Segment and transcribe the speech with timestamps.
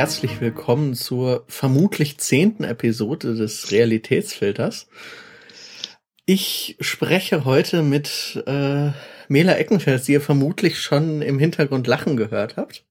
[0.00, 4.88] Herzlich willkommen zur vermutlich zehnten Episode des Realitätsfilters.
[6.24, 8.92] Ich spreche heute mit äh,
[9.28, 12.86] Mela Eckenfeld, die ihr vermutlich schon im Hintergrund lachen gehört habt.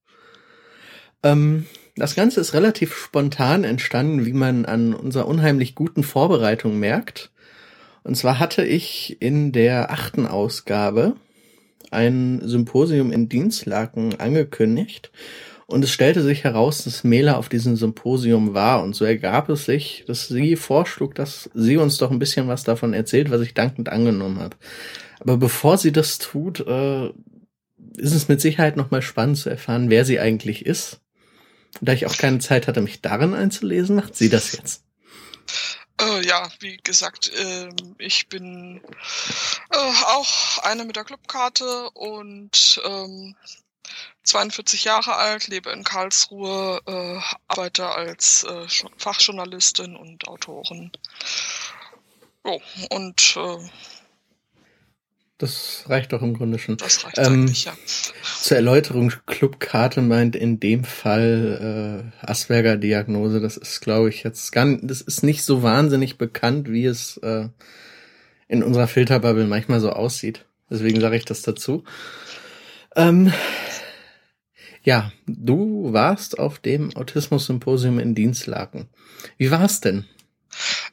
[1.23, 1.65] Ähm,
[1.95, 7.31] das Ganze ist relativ spontan entstanden, wie man an unserer unheimlich guten Vorbereitung merkt.
[8.03, 11.15] Und zwar hatte ich in der achten Ausgabe
[11.89, 15.09] ein Symposium in Dienstlaken angekündigt.
[15.69, 18.81] Und es stellte sich heraus, dass Mela auf diesem Symposium war.
[18.81, 22.63] Und so ergab es sich, dass sie vorschlug, dass sie uns doch ein bisschen was
[22.63, 24.57] davon erzählt, was ich dankend angenommen habe.
[25.19, 27.09] Aber bevor sie das tut, äh,
[27.97, 31.01] ist es mit Sicherheit nochmal spannend zu erfahren, wer sie eigentlich ist.
[31.81, 34.83] Da ich auch keine Zeit hatte, mich darin einzulesen, macht sie das jetzt.
[36.01, 38.81] Äh, ja, wie gesagt, äh, ich bin
[39.69, 43.35] äh, auch eine mit der Clubkarte und ähm,
[44.29, 50.91] 42 Jahre alt, lebe in Karlsruhe, äh, arbeite als äh, Fachjournalistin und Autorin.
[52.43, 53.57] Oh, und äh,
[55.39, 56.75] das reicht doch im Grunde schon.
[56.75, 57.73] Das reicht ähm, eigentlich, ja.
[58.41, 63.39] Zur Erläuterung, Clubkarte meint in dem Fall äh, Asperger-Diagnose.
[63.39, 67.17] Das ist, glaube ich, jetzt gar nicht, das ist nicht so wahnsinnig bekannt, wie es
[67.17, 67.47] äh,
[68.49, 70.45] in unserer Filterbubble manchmal so aussieht.
[70.69, 71.85] Deswegen sage ich das dazu.
[72.97, 73.31] Ähm,
[74.83, 78.89] ja, du warst auf dem Autismus-Symposium in Dienstlaken.
[79.37, 80.05] Wie war's denn?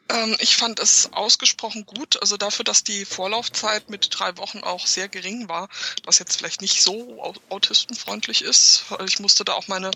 [0.08, 2.20] Ähm, ich fand es ausgesprochen gut.
[2.20, 5.68] Also dafür, dass die Vorlaufzeit mit drei Wochen auch sehr gering war,
[6.04, 8.84] was jetzt vielleicht nicht so autistenfreundlich ist.
[9.04, 9.90] Ich musste da auch meine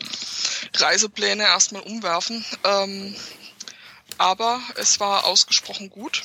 [0.75, 2.45] Reisepläne erstmal umwerfen.
[2.65, 3.15] Ähm,
[4.19, 6.25] aber es war ausgesprochen gut.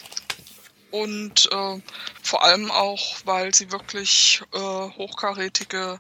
[0.91, 1.81] Und äh,
[2.23, 5.99] vor allem auch, weil sie wirklich äh, hochkarätige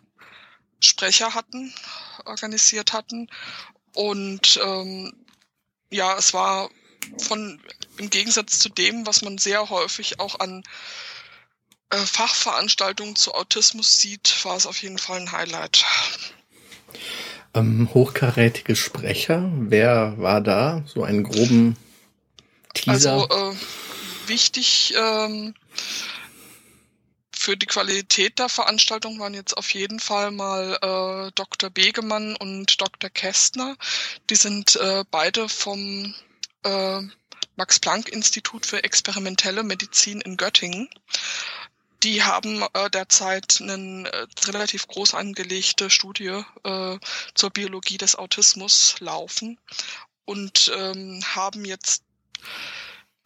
[0.79, 1.73] Sprecher hatten,
[2.25, 3.29] organisiert hatten.
[3.93, 5.13] Und ähm,
[5.89, 6.69] ja, es war
[7.17, 7.61] von
[7.97, 10.63] im Gegensatz zu dem, was man sehr häufig auch an
[11.89, 15.85] äh, Fachveranstaltungen zu Autismus sieht, war es auf jeden Fall ein Highlight.
[17.53, 20.83] Ähm, hochkarätige Sprecher, wer war da?
[20.87, 21.77] So einen groben
[22.73, 23.13] Teaser?
[23.13, 23.55] Also äh,
[24.27, 25.53] wichtig ähm,
[27.45, 31.69] für die Qualität der Veranstaltung waren jetzt auf jeden Fall mal äh, Dr.
[31.69, 33.11] Begemann und Dr.
[33.11, 33.77] Kästner.
[34.31, 36.15] Die sind äh, beide vom
[36.63, 37.01] äh,
[37.55, 40.89] Max-Planck-Institut für experimentelle Medizin in Göttingen.
[42.01, 46.97] Die haben äh, derzeit eine äh, relativ groß angelegte Studie äh,
[47.35, 49.59] zur Biologie des Autismus laufen
[50.25, 52.04] und ähm, haben jetzt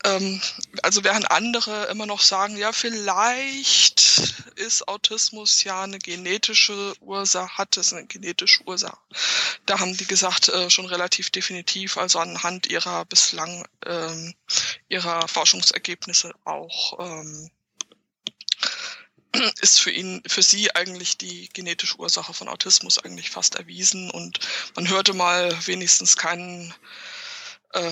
[0.06, 0.42] ähm,
[0.84, 4.20] also während andere immer noch sagen, ja, vielleicht
[4.56, 8.98] ist Autismus ja eine genetische Ursache, hat es eine genetische Ursache.
[9.66, 14.34] Da haben die gesagt, äh, schon relativ definitiv, also anhand ihrer bislang ähm,
[14.88, 17.52] ihrer Forschungsergebnisse auch ähm,
[19.62, 24.40] ist für ihn, für sie eigentlich die genetische Ursache von Autismus eigentlich fast erwiesen und
[24.76, 26.74] man hörte mal wenigstens keinen
[27.74, 27.92] äh,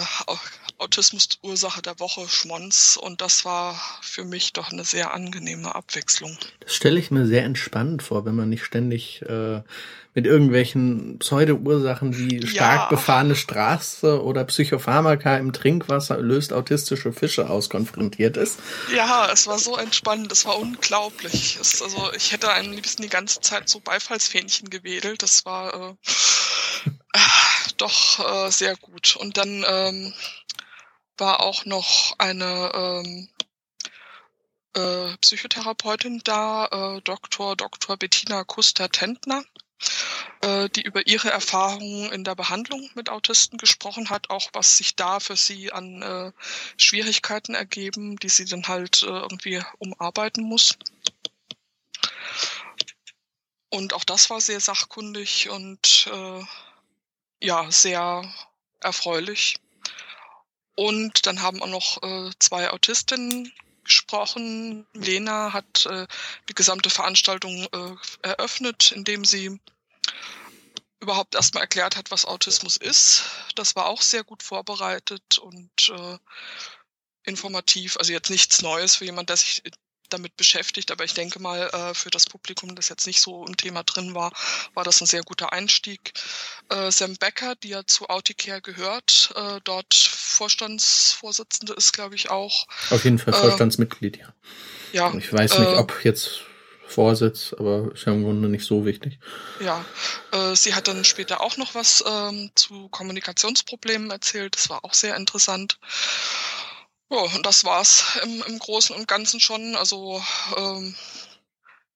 [0.78, 6.38] Autismusursache der Woche Schmonz und das war für mich doch eine sehr angenehme Abwechslung.
[6.60, 9.62] Das stelle ich mir sehr entspannend vor, wenn man nicht ständig äh,
[10.18, 12.88] mit irgendwelchen Pseudo-Ursachen wie stark ja.
[12.90, 18.58] befahrene Straße oder Psychopharmaka im Trinkwasser löst autistische Fische aus konfrontiert ist.
[18.96, 21.60] Ja, es war so entspannend, es war unglaublich.
[21.62, 25.22] Es, also ich hätte am liebsten die ganze Zeit so Beifallsfähnchen gewedelt.
[25.22, 26.90] Das war äh,
[27.78, 29.18] doch äh, sehr gut.
[29.18, 30.14] Und dann ähm,
[31.18, 33.30] war auch noch eine ähm,
[34.76, 37.56] äh, Psychotherapeutin da, äh, Dr.
[37.56, 37.98] Dr.
[37.98, 39.44] Bettina Kuster-Tentner,
[40.42, 44.96] äh, die über ihre Erfahrungen in der Behandlung mit Autisten gesprochen hat, auch was sich
[44.96, 46.32] da für sie an äh,
[46.78, 50.78] Schwierigkeiten ergeben, die sie dann halt äh, irgendwie umarbeiten muss.
[53.70, 56.44] Und auch das war sehr sachkundig und äh,
[57.42, 58.32] ja, sehr
[58.80, 59.56] erfreulich.
[60.78, 63.52] Und dann haben auch noch äh, zwei Autistinnen
[63.84, 64.86] gesprochen.
[64.94, 66.06] Lena hat äh,
[66.50, 69.60] die gesamte Veranstaltung äh, eröffnet, indem sie
[71.00, 73.24] überhaupt erstmal erklärt hat, was Autismus ist.
[73.56, 76.18] Das war auch sehr gut vorbereitet und äh,
[77.24, 77.98] informativ.
[77.98, 79.64] Also jetzt nichts Neues für jemand, der sich
[80.10, 83.58] damit beschäftigt, aber ich denke mal, äh, für das Publikum, das jetzt nicht so im
[83.58, 84.32] Thema drin war,
[84.74, 86.14] war das ein sehr guter Einstieg.
[86.70, 92.68] Äh, Sam Becker, die ja zu Auticare gehört, äh, dort Vorstandsvorsitzende ist, glaube ich, auch.
[92.90, 94.34] Auf jeden Fall Vorstandsmitglied, ja.
[94.94, 95.14] Ja.
[95.18, 96.42] Ich weiß nicht, ob jetzt
[96.88, 99.20] Vorsitz, aber ist ja im Grunde nicht so wichtig.
[99.60, 99.84] Ja,
[100.32, 104.56] äh, sie hat dann später auch noch was ähm, zu Kommunikationsproblemen erzählt.
[104.56, 105.78] Das war auch sehr interessant.
[107.10, 109.76] Ja, und das war's im, im Großen und Ganzen schon.
[109.76, 110.22] Also
[110.58, 110.96] ähm,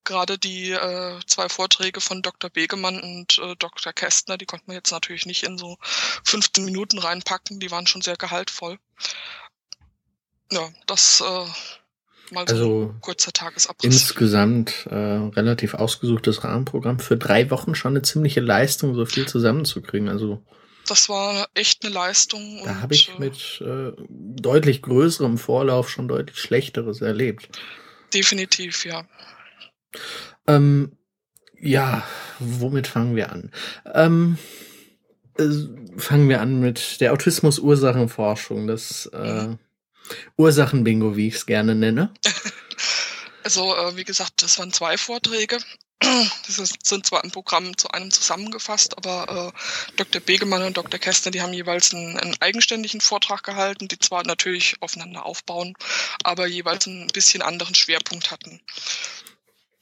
[0.04, 2.50] gerade die äh, zwei Vorträge von Dr.
[2.50, 3.94] Begemann und äh, Dr.
[3.94, 5.78] Kästner, die konnten wir jetzt natürlich nicht in so
[6.26, 7.60] 15 Minuten reinpacken.
[7.60, 8.80] Die waren schon sehr gehaltvoll.
[10.52, 13.94] Ja, das äh, mal so also ein kurzer Tagesabriss.
[13.94, 17.00] Insgesamt äh, relativ ausgesuchtes Rahmenprogramm.
[17.00, 20.10] Für drei Wochen schon eine ziemliche Leistung, so viel zusammenzukriegen.
[20.10, 20.44] Also
[20.88, 22.62] das war echt eine Leistung.
[22.64, 27.50] Da habe ich äh, mit äh, deutlich größerem Vorlauf schon deutlich Schlechteres erlebt.
[28.14, 29.06] Definitiv, ja.
[30.48, 30.98] Ähm,
[31.60, 32.04] ja,
[32.40, 33.52] womit fangen wir an?
[33.94, 34.38] Ähm,
[35.38, 35.48] äh,
[35.98, 38.68] fangen wir an mit der Autismus-Ursachenforschung.
[38.68, 39.60] Das äh, mhm.
[40.38, 42.14] Ursachenbingo, wie ich es gerne nenne.
[43.44, 45.58] Also, äh, wie gesagt, das waren zwei Vorträge.
[46.48, 50.22] Das sind zwar im Programm zu einem zusammengefasst, aber äh, Dr.
[50.22, 51.00] Begemann und Dr.
[51.00, 55.76] Kästner, die haben jeweils einen, einen, eigenständigen Vortrag gehalten, die zwar natürlich aufeinander aufbauen,
[56.24, 58.62] aber jeweils ein bisschen anderen Schwerpunkt hatten.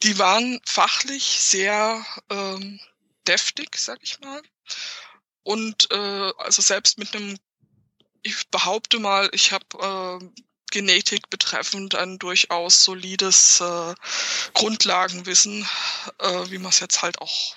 [0.03, 2.79] Die waren fachlich sehr ähm,
[3.27, 4.41] deftig, sag ich mal.
[5.43, 7.37] Und äh, also selbst mit einem
[8.21, 13.93] ich behaupte mal, ich habe äh, Genetik betreffend ein durchaus solides äh,
[14.53, 15.67] Grundlagenwissen,
[16.19, 17.55] äh, wie man es jetzt halt auch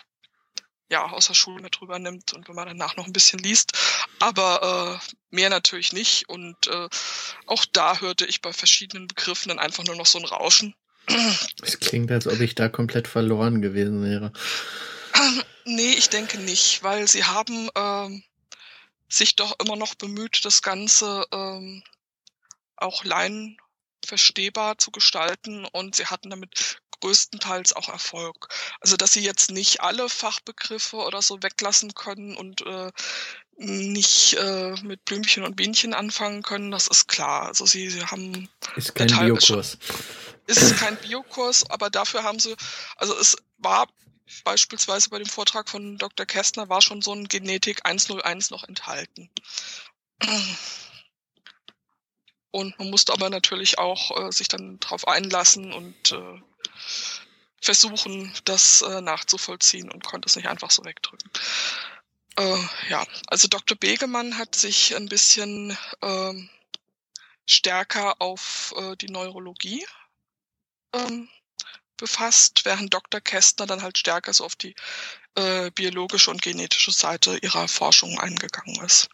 [0.91, 3.73] ja aus der Schule mit drüber nimmt und wenn man danach noch ein bisschen liest,
[4.19, 6.89] aber äh, mehr natürlich nicht und äh,
[7.47, 10.75] auch da hörte ich bei verschiedenen Begriffen dann einfach nur noch so ein Rauschen.
[11.63, 14.33] Es klingt, als ob ich da komplett verloren gewesen wäre.
[15.65, 18.23] nee, ich denke nicht, weil sie haben ähm,
[19.09, 21.83] sich doch immer noch bemüht, das Ganze ähm,
[22.77, 23.59] auch Laien
[24.05, 28.49] verstehbar zu gestalten und sie hatten damit größtenteils auch Erfolg.
[28.81, 32.91] Also dass sie jetzt nicht alle Fachbegriffe oder so weglassen können und äh,
[33.57, 37.47] nicht äh, mit Blümchen und Bienchen anfangen können, das ist klar.
[37.49, 39.79] Also sie, sie haben ist kein Biokurs.
[40.47, 42.57] Ist kein Biokurs, aber dafür haben sie,
[42.97, 43.87] also es war
[44.45, 46.27] beispielsweise bei dem Vortrag von Dr.
[46.27, 49.31] Kästner war schon so ein Genetik 101 noch enthalten.
[52.53, 56.41] Und man musste aber natürlich auch äh, sich dann darauf einlassen und äh,
[57.61, 61.31] versuchen, das äh, nachzuvollziehen und konnte es nicht einfach so wegdrücken.
[62.37, 62.59] Äh,
[62.89, 63.77] ja, also Dr.
[63.77, 66.51] Begemann hat sich ein bisschen ähm,
[67.47, 69.87] stärker auf äh, die Neurologie
[70.93, 71.29] ähm,
[71.97, 73.21] befasst, während Dr.
[73.21, 74.75] Kästner dann halt stärker so auf die
[75.37, 79.09] äh, biologische und genetische Seite ihrer Forschung eingegangen ist.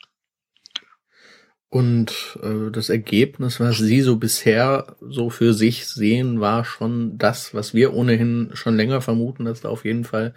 [1.70, 7.52] Und äh, das Ergebnis, was Sie so bisher so für sich sehen, war schon das,
[7.52, 10.34] was wir ohnehin schon länger vermuten, dass da auf jeden Fall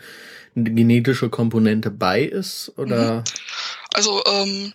[0.56, 3.20] eine genetische Komponente bei ist, oder?
[3.20, 3.24] Mhm.
[3.94, 4.74] Also ähm,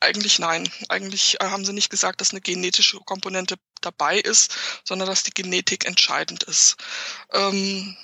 [0.00, 0.68] eigentlich nein.
[0.88, 4.54] Eigentlich äh, haben sie nicht gesagt, dass eine genetische Komponente dabei ist,
[4.84, 6.76] sondern dass die Genetik entscheidend ist.
[7.32, 7.96] Ähm,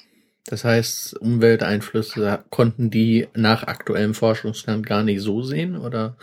[0.46, 6.16] das heißt, Umwelteinflüsse konnten die nach aktuellem Forschungsstand gar nicht so sehen, oder?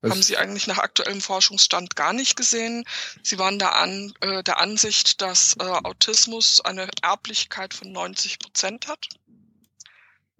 [0.00, 0.10] Was?
[0.10, 2.84] Haben sie eigentlich nach aktuellem Forschungsstand gar nicht gesehen.
[3.22, 8.88] Sie waren der, an, äh, der Ansicht, dass äh, Autismus eine Erblichkeit von 90 Prozent
[8.88, 9.08] hat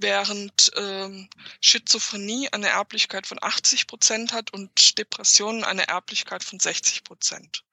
[0.02, 1.28] während ähm,
[1.60, 7.64] Schizophrenie eine Erblichkeit von 80 Prozent hat und Depressionen eine Erblichkeit von 60 Prozent.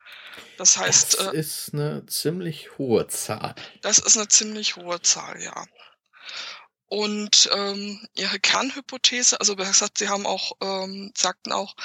[0.57, 1.19] Das heißt.
[1.19, 3.55] Das äh, ist eine ziemlich hohe Zahl.
[3.81, 5.65] Das ist eine ziemlich hohe Zahl, ja.
[6.87, 11.75] Und ähm, ihre Kernhypothese, also wie gesagt, sie haben auch, ähm, sagten auch,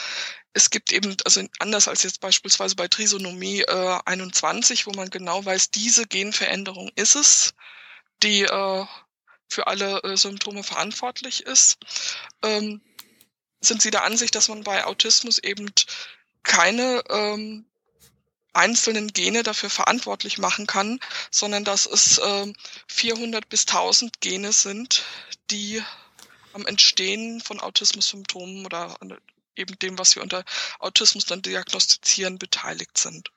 [0.55, 5.45] es gibt eben, also anders als jetzt beispielsweise bei Trisonomie äh, 21, wo man genau
[5.45, 7.55] weiß, diese Genveränderung ist es,
[8.23, 8.87] die äh,
[9.49, 11.77] für alle äh, Symptome verantwortlich ist,
[12.43, 12.81] ähm,
[13.61, 15.71] sind Sie der Ansicht, dass man bei Autismus eben
[16.43, 17.67] keine ähm,
[18.55, 22.53] einzelnen Gene dafür verantwortlich machen kann, sondern dass es äh,
[22.89, 25.05] 400 bis 1000 Gene sind,
[25.51, 25.83] die
[26.53, 28.97] am Entstehen von Autismus-Symptomen oder
[29.57, 30.45] eben dem, was wir unter
[30.79, 33.31] Autismus dann diagnostizieren, beteiligt sind.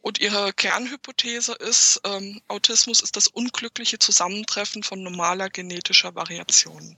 [0.00, 6.96] Und ihre Kernhypothese ist, ähm, Autismus ist das unglückliche Zusammentreffen von normaler genetischer Variation.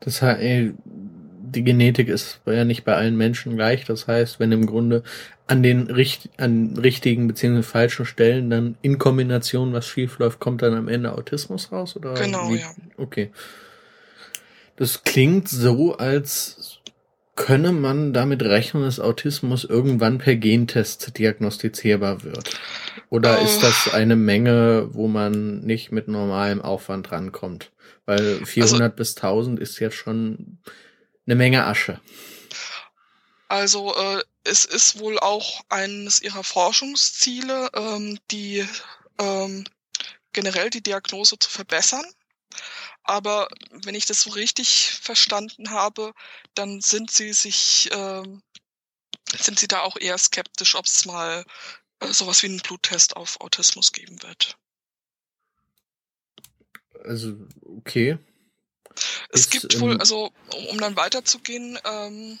[0.00, 0.72] Das heißt,
[1.54, 3.84] die Genetik ist ja nicht bei allen Menschen gleich.
[3.84, 5.02] Das heißt, wenn im Grunde
[5.46, 7.62] an den richt an richtigen bzw.
[7.62, 11.96] falschen Stellen dann in Kombination was schief läuft, kommt dann am Ende Autismus raus?
[11.96, 12.58] Oder genau, wie?
[12.58, 12.70] ja.
[12.96, 13.30] Okay.
[14.76, 16.80] Das klingt so, als
[17.36, 22.60] Könne man damit rechnen, dass Autismus irgendwann per Gentest diagnostizierbar wird?
[23.08, 23.44] Oder oh.
[23.44, 27.72] ist das eine Menge, wo man nicht mit normalem Aufwand rankommt?
[28.04, 30.58] Weil 400 also, bis 1000 ist jetzt schon
[31.30, 32.00] eine Menge Asche.
[33.46, 38.66] Also äh, es ist wohl auch eines ihrer Forschungsziele, ähm, die
[39.18, 39.64] ähm,
[40.32, 42.04] generell die Diagnose zu verbessern.
[43.04, 46.12] Aber wenn ich das so richtig verstanden habe,
[46.54, 48.22] dann sind sie sich, äh,
[49.36, 51.44] sind sie da auch eher skeptisch, ob es mal
[52.00, 54.58] äh, sowas wie einen Bluttest auf Autismus geben wird.
[57.04, 58.18] Also, okay.
[59.30, 62.38] Es ist, gibt wohl, also um, um dann weiterzugehen, ähm,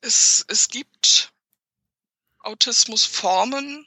[0.00, 1.32] es, es gibt
[2.40, 3.86] Autismusformen,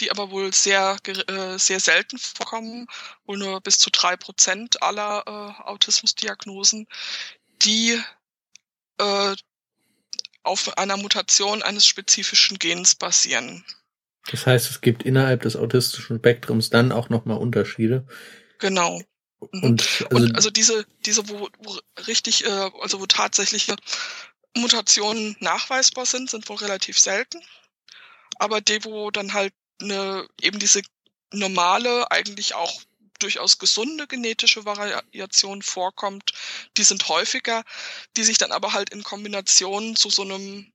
[0.00, 2.86] die aber wohl sehr, äh, sehr selten vorkommen,
[3.26, 6.86] wohl nur bis zu drei Prozent aller äh, Autismusdiagnosen,
[7.62, 8.00] die
[8.98, 9.34] äh,
[10.42, 13.64] auf einer Mutation eines spezifischen Gens basieren.
[14.30, 18.06] Das heißt, es gibt innerhalb des autistischen Spektrums dann auch nochmal Unterschiede.
[18.58, 19.00] Genau.
[19.52, 19.62] Mhm.
[19.62, 23.76] Und also, Und also diese, diese, wo, wo richtig, äh, also wo tatsächliche
[24.56, 27.40] Mutationen nachweisbar sind, sind wohl relativ selten.
[28.38, 30.82] Aber die, wo dann halt eine, eben diese
[31.32, 32.80] normale, eigentlich auch
[33.20, 36.32] durchaus gesunde genetische Variation vorkommt,
[36.76, 37.64] die sind häufiger,
[38.16, 40.72] die sich dann aber halt in Kombination zu so einem,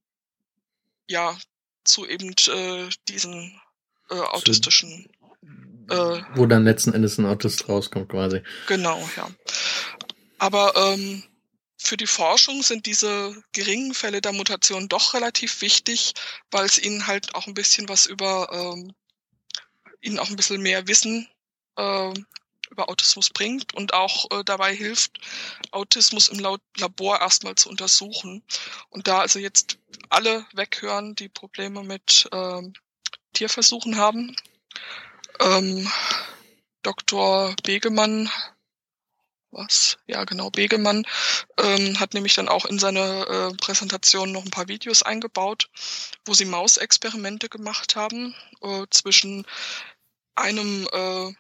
[1.07, 1.37] ja,
[1.83, 3.59] zu eben äh, diesen
[4.09, 5.09] äh, autistischen.
[5.89, 8.41] Äh, Wo dann letzten Endes ein Autist rauskommt quasi.
[8.67, 9.29] Genau, ja.
[10.37, 11.23] Aber ähm,
[11.77, 16.13] für die Forschung sind diese geringen Fälle der Mutation doch relativ wichtig,
[16.51, 18.93] weil es ihnen halt auch ein bisschen was über ähm,
[20.01, 21.27] ihnen auch ein bisschen mehr Wissen
[21.77, 22.13] äh,
[22.69, 25.19] über Autismus bringt und auch äh, dabei hilft,
[25.71, 26.39] Autismus im
[26.77, 28.43] Labor erstmal zu untersuchen.
[28.89, 29.77] Und da also jetzt
[30.09, 32.73] alle weghören, die Probleme mit ähm,
[33.33, 34.35] Tierversuchen haben.
[35.39, 35.89] Ähm,
[36.81, 37.55] Dr.
[37.63, 38.29] Begemann
[39.55, 39.97] was?
[40.05, 40.49] Ja, genau.
[40.49, 41.05] Begemann
[41.57, 45.69] ähm, hat nämlich dann auch in seine äh, Präsentation noch ein paar Videos eingebaut,
[46.25, 49.45] wo sie Mausexperimente gemacht haben äh, zwischen
[50.35, 51.33] einem äh,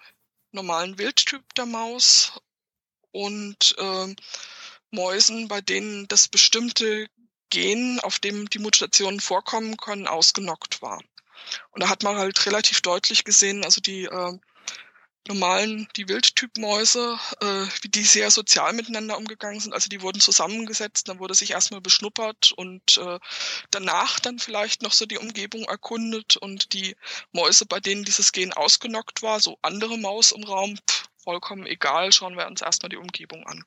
[0.51, 2.33] normalen Wildtyp der Maus
[3.11, 4.15] und äh,
[4.91, 7.07] Mäusen, bei denen das bestimmte
[7.49, 11.01] Gen, auf dem die Mutationen vorkommen können, ausgenockt war.
[11.71, 14.37] Und da hat man halt relativ deutlich gesehen, also die äh,
[15.27, 17.45] normalen, die Wildtypmäuse, äh,
[17.81, 19.73] wie die sehr sozial miteinander umgegangen sind.
[19.73, 23.19] Also die wurden zusammengesetzt, dann wurde sich erstmal beschnuppert und äh,
[23.71, 26.95] danach dann vielleicht noch so die Umgebung erkundet und die
[27.31, 32.11] Mäuse, bei denen dieses Gen ausgenockt war, so andere Maus im Raum, pff, vollkommen egal,
[32.11, 33.63] schauen wir uns erstmal die Umgebung an.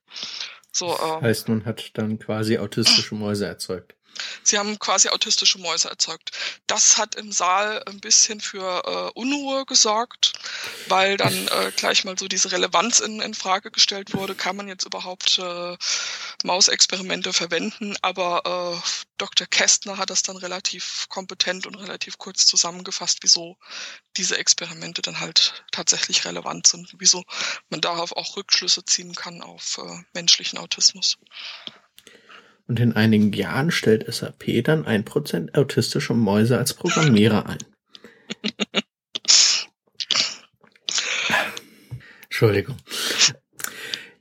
[0.70, 3.96] So, äh, heißt, man hat dann quasi autistische Mäuse erzeugt.
[4.42, 6.32] Sie haben quasi autistische Mäuse erzeugt.
[6.66, 10.32] Das hat im Saal ein bisschen für äh, Unruhe gesorgt,
[10.88, 14.34] weil dann äh, gleich mal so diese Relevanz in, in Frage gestellt wurde.
[14.34, 15.76] Kann man jetzt überhaupt äh,
[16.44, 17.96] Mausexperimente verwenden?
[18.02, 18.88] Aber äh,
[19.18, 19.46] Dr.
[19.46, 23.56] Kästner hat das dann relativ kompetent und relativ kurz zusammengefasst, wieso
[24.16, 27.24] diese Experimente dann halt tatsächlich relevant sind, wieso
[27.68, 31.18] man darauf auch Rückschlüsse ziehen kann auf äh, menschlichen Autismus.
[32.68, 37.58] Und in einigen Jahren stellt SAP dann ein Prozent autistische Mäuse als Programmierer ein.
[42.24, 42.76] Entschuldigung.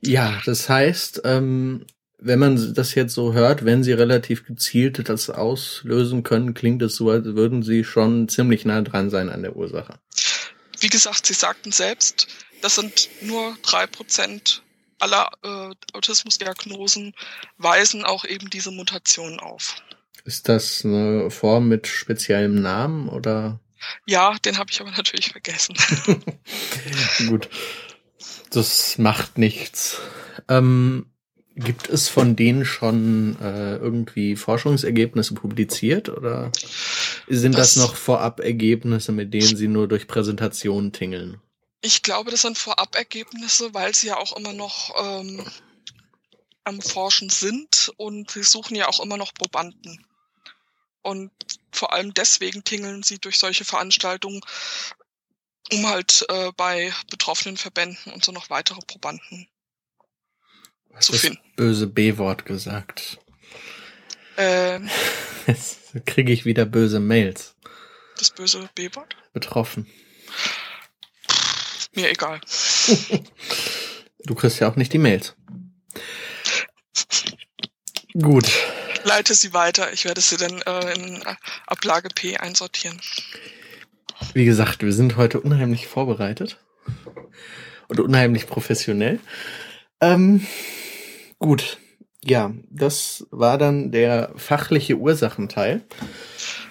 [0.00, 1.84] Ja, das heißt, ähm,
[2.18, 6.96] wenn man das jetzt so hört, wenn sie relativ gezielt das auslösen können, klingt es
[6.96, 10.00] so, als würden sie schon ziemlich nah dran sein an der Ursache.
[10.80, 12.28] Wie gesagt, sie sagten selbst,
[12.62, 14.62] das sind nur drei Prozent
[14.98, 17.14] aller äh, Autismusdiagnosen
[17.56, 19.76] weisen auch eben diese Mutation auf.
[20.24, 23.60] Ist das eine Form mit speziellem Namen oder?
[24.06, 25.76] Ja, den habe ich aber natürlich vergessen.
[27.28, 27.48] Gut.
[28.50, 30.00] Das macht nichts.
[30.48, 31.06] Ähm,
[31.54, 36.50] gibt es von denen schon äh, irgendwie Forschungsergebnisse publiziert oder
[37.28, 41.40] sind das, das noch Vorab-Ergebnisse, mit denen sie nur durch Präsentationen tingeln?
[41.80, 45.46] Ich glaube, das sind Vorab-Ergebnisse, weil sie ja auch immer noch ähm,
[46.64, 50.04] am Forschen sind und sie suchen ja auch immer noch Probanden.
[51.02, 51.30] Und
[51.72, 54.40] vor allem deswegen tingeln sie durch solche Veranstaltungen,
[55.72, 59.48] um halt äh, bei betroffenen Verbänden und so noch weitere Probanden
[60.88, 61.40] Was zu finden.
[61.56, 63.18] Böse B-Wort gesagt.
[64.36, 64.90] Ähm,
[65.46, 67.54] Jetzt kriege ich wieder böse Mails.
[68.18, 69.16] Das böse B-Wort?
[69.32, 69.86] Betroffen.
[71.94, 72.40] Mir egal.
[74.24, 75.34] Du kriegst ja auch nicht die Mails.
[78.20, 78.50] Gut.
[79.04, 79.92] Leite sie weiter.
[79.92, 81.22] Ich werde sie dann äh, in
[81.66, 83.00] Ablage P einsortieren.
[84.34, 86.58] Wie gesagt, wir sind heute unheimlich vorbereitet
[87.88, 89.20] und unheimlich professionell.
[90.00, 90.46] Ähm,
[91.38, 91.78] gut,
[92.24, 95.82] ja, das war dann der fachliche Ursachenteil.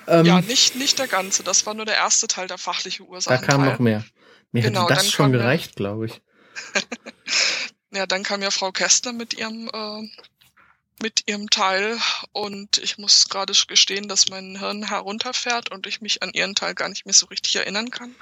[0.07, 3.47] Ähm, ja, nicht, nicht der ganze, das war nur der erste Teil, der fachliche Ursachenteil.
[3.47, 4.03] Da kam noch mehr.
[4.51, 6.21] Mir genau, hätte das schon gereicht, glaube ich.
[7.91, 10.07] ja, dann kam ja Frau Kästner mit ihrem äh,
[11.01, 11.97] mit ihrem Teil
[12.31, 16.73] und ich muss gerade gestehen, dass mein Hirn herunterfährt und ich mich an ihren Teil
[16.73, 18.15] gar nicht mehr so richtig erinnern kann.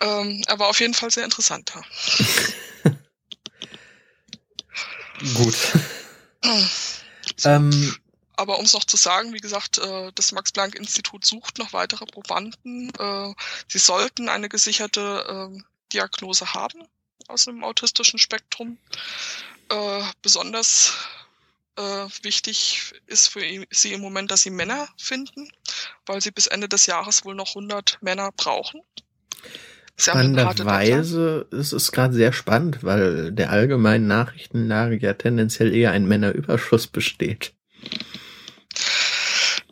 [0.00, 1.72] Ähm, er war auf jeden Fall sehr interessant.
[5.34, 5.56] Gut.
[7.44, 7.96] ähm,
[8.38, 12.92] aber um es noch zu sagen, wie gesagt, äh, das Max-Planck-Institut sucht noch weitere Probanden.
[12.96, 13.34] Äh,
[13.66, 15.60] sie sollten eine gesicherte äh,
[15.92, 16.86] Diagnose haben
[17.26, 18.78] aus dem autistischen Spektrum.
[19.70, 20.94] Äh, besonders
[22.22, 23.40] wichtig ist für
[23.70, 25.48] sie im Moment, dass sie Männer finden,
[26.06, 28.80] weil sie bis Ende des Jahres wohl noch 100 Männer brauchen.
[29.96, 36.88] Spannenderweise ist es gerade sehr spannend, weil der allgemeinen Nachrichtenlage ja tendenziell eher ein Männerüberschuss
[36.88, 37.52] besteht.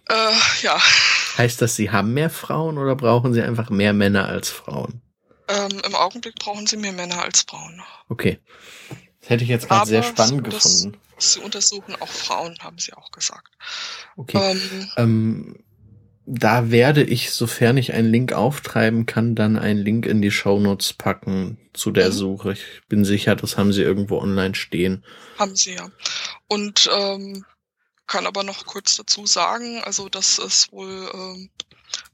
[0.08, 0.32] Äh,
[0.62, 0.80] ja.
[1.38, 5.02] Heißt das, Sie haben mehr Frauen oder brauchen Sie einfach mehr Männer als Frauen?
[5.48, 7.82] Ähm, Im Augenblick brauchen Sie mehr Männer als Frauen.
[8.08, 8.38] Okay.
[9.20, 10.96] Das hätte ich jetzt gerade sehr spannend gefunden.
[11.18, 13.50] Sie untersuchen auch Frauen, haben sie auch gesagt.
[14.16, 14.38] Okay.
[14.38, 15.64] Ähm, ähm,
[16.26, 20.92] da werde ich, sofern ich einen Link auftreiben kann, dann einen Link in die Shownotes
[20.92, 22.12] packen zu der mhm.
[22.12, 22.52] Suche.
[22.52, 25.04] Ich bin sicher, das haben sie irgendwo online stehen.
[25.38, 25.88] Haben sie ja.
[26.48, 27.44] Und ähm,
[28.06, 31.50] kann aber noch kurz dazu sagen, also das ist wohl ähm,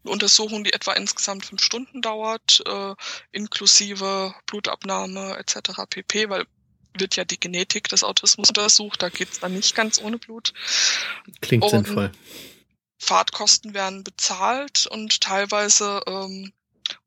[0.05, 2.95] eine Untersuchung, die etwa insgesamt fünf Stunden dauert, äh,
[3.33, 5.83] inklusive Blutabnahme etc.
[5.89, 6.47] pp, weil
[6.95, 9.03] wird ja die Genetik des Autismus untersucht.
[9.03, 10.53] Da geht's dann nicht ganz ohne Blut.
[11.41, 12.13] Klingt und sinnvoll.
[12.99, 16.53] Fahrtkosten werden bezahlt und teilweise ähm,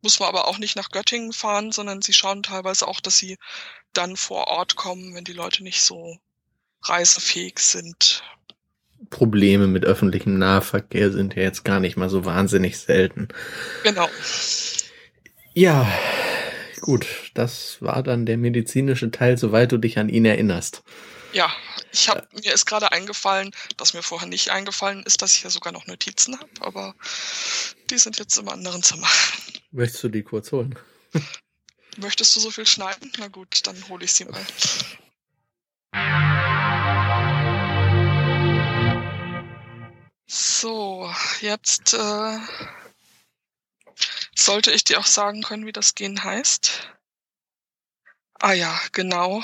[0.01, 3.37] muss man aber auch nicht nach Göttingen fahren, sondern sie schauen teilweise auch, dass sie
[3.93, 6.17] dann vor Ort kommen, wenn die Leute nicht so
[6.81, 8.23] reisefähig sind.
[9.09, 13.27] Probleme mit öffentlichem Nahverkehr sind ja jetzt gar nicht mal so wahnsinnig selten.
[13.83, 14.09] Genau.
[15.53, 15.87] Ja,
[16.85, 20.83] Gut, das war dann der medizinische Teil, soweit du dich an ihn erinnerst.
[21.33, 21.51] Ja,
[21.91, 25.49] ich hab, mir ist gerade eingefallen, dass mir vorher nicht eingefallen ist, dass ich ja
[25.49, 26.93] sogar noch Notizen habe, aber
[27.89, 29.07] die sind jetzt im anderen Zimmer.
[29.71, 30.77] Möchtest du die kurz holen?
[31.97, 33.11] Möchtest du so viel schneiden?
[33.17, 34.45] Na gut, dann hole ich sie mal.
[40.27, 41.11] So,
[41.41, 42.39] jetzt äh,
[44.35, 46.91] sollte ich dir auch sagen können, wie das Gen heißt?
[48.39, 49.43] Ah ja, genau.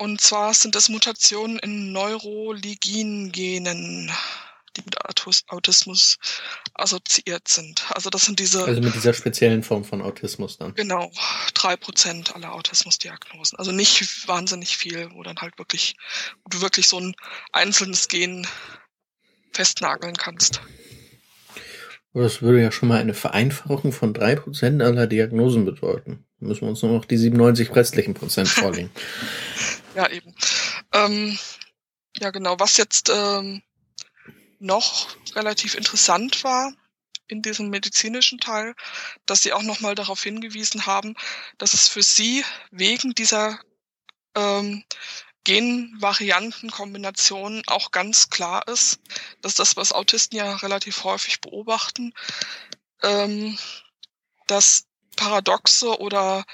[0.00, 4.12] Und zwar sind es Mutationen in Neuroligin-Genen,
[4.76, 4.96] die mit
[5.50, 6.18] Autismus
[6.78, 7.84] assoziiert sind.
[7.90, 8.64] Also das sind diese.
[8.64, 10.74] Also mit dieser speziellen Form von Autismus dann.
[10.74, 11.10] Genau,
[11.54, 13.58] drei Prozent aller Autismusdiagnosen.
[13.58, 15.96] Also nicht wahnsinnig viel, wo dann halt wirklich,
[16.44, 17.14] wo du wirklich so ein
[17.52, 18.46] einzelnes Gen
[19.52, 20.60] festnageln kannst.
[22.14, 26.24] Das würde ja schon mal eine Vereinfachung von drei Prozent aller Diagnosen bedeuten.
[26.40, 28.90] Müssen wir uns nur noch die 97 restlichen Prozent vorlegen.
[29.94, 30.34] ja, eben.
[30.92, 31.38] Ähm,
[32.18, 32.58] ja, genau.
[32.58, 33.62] Was jetzt ähm,
[34.58, 36.72] noch relativ interessant war
[37.28, 38.74] in diesem medizinischen Teil,
[39.26, 41.14] dass sie auch nochmal darauf hingewiesen haben,
[41.58, 43.60] dass es für sie wegen dieser
[44.34, 44.82] ähm,
[45.44, 49.00] Genvariantenkombination auch ganz klar ist,
[49.40, 52.12] dass das, was Autisten ja relativ häufig beobachten,
[53.02, 53.56] ähm,
[54.46, 56.44] dass paradoxe oder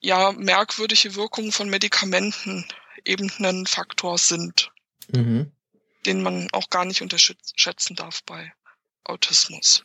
[0.00, 2.66] ja merkwürdige Wirkungen von Medikamenten
[3.04, 4.72] eben ein Faktor sind,
[5.08, 5.53] mhm.
[6.06, 8.52] Den man auch gar nicht unterschätzen darf bei
[9.04, 9.84] Autismus.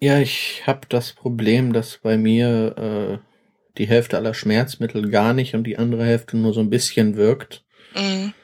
[0.00, 3.32] Ja, ich habe das Problem, dass bei mir äh,
[3.78, 7.64] die Hälfte aller Schmerzmittel gar nicht und die andere Hälfte nur so ein bisschen wirkt.
[7.94, 8.34] Mhm.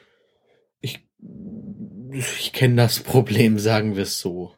[0.79, 0.99] Ich,
[2.11, 4.55] ich kenne das Problem, sagen wir es so.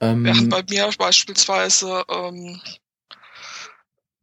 [0.00, 2.60] Ähm, ja, bei mir beispielsweise ähm,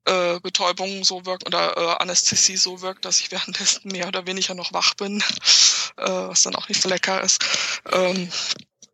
[0.07, 4.53] äh, Betäubung so wirkt oder äh, Anästhesie so wirkt, dass ich währenddessen mehr oder weniger
[4.53, 5.19] noch wach bin,
[5.97, 7.43] äh, was dann auch nicht so lecker ist.
[7.91, 8.29] Ähm,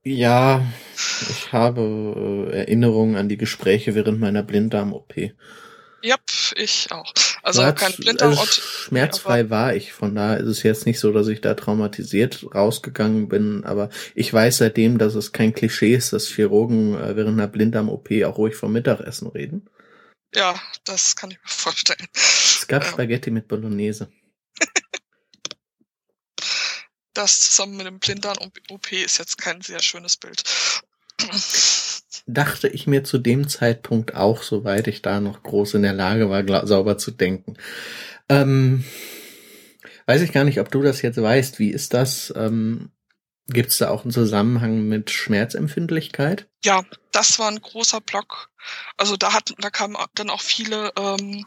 [0.04, 0.66] ja,
[1.30, 5.32] ich habe äh, Erinnerungen an die Gespräche während meiner Blinddarm-OP.
[6.02, 6.18] Ja,
[6.58, 7.14] ich auch.
[7.42, 8.32] Also War kein Blinddarm.
[8.32, 12.46] Also schmerzfrei war ich, von daher ist es jetzt nicht so, dass ich da traumatisiert
[12.54, 17.40] rausgegangen bin, aber ich weiß seitdem, dass es kein Klischee ist, dass Chirurgen äh, während
[17.40, 19.70] einer Blinddarm-OP auch ruhig vom Mittagessen reden.
[20.36, 22.08] Ja, das kann ich mir vorstellen.
[22.14, 22.90] Es gab ähm.
[22.90, 24.12] Spaghetti mit Bolognese.
[27.14, 30.44] das zusammen mit dem Blinddarm-OP ist jetzt kein sehr schönes Bild.
[32.26, 36.30] Dachte ich mir zu dem Zeitpunkt auch, soweit ich da noch groß in der Lage
[36.30, 37.58] war, sauber zu denken.
[38.30, 38.86] Ähm,
[40.06, 41.60] weiß ich gar nicht, ob du das jetzt weißt.
[41.60, 42.34] Wie ist das?
[42.36, 42.93] Ähm,
[43.48, 46.48] Gibt es da auch einen Zusammenhang mit Schmerzempfindlichkeit?
[46.64, 48.50] Ja, das war ein großer Block.
[48.98, 51.44] Also da hat, da kamen dann auch viele ähm,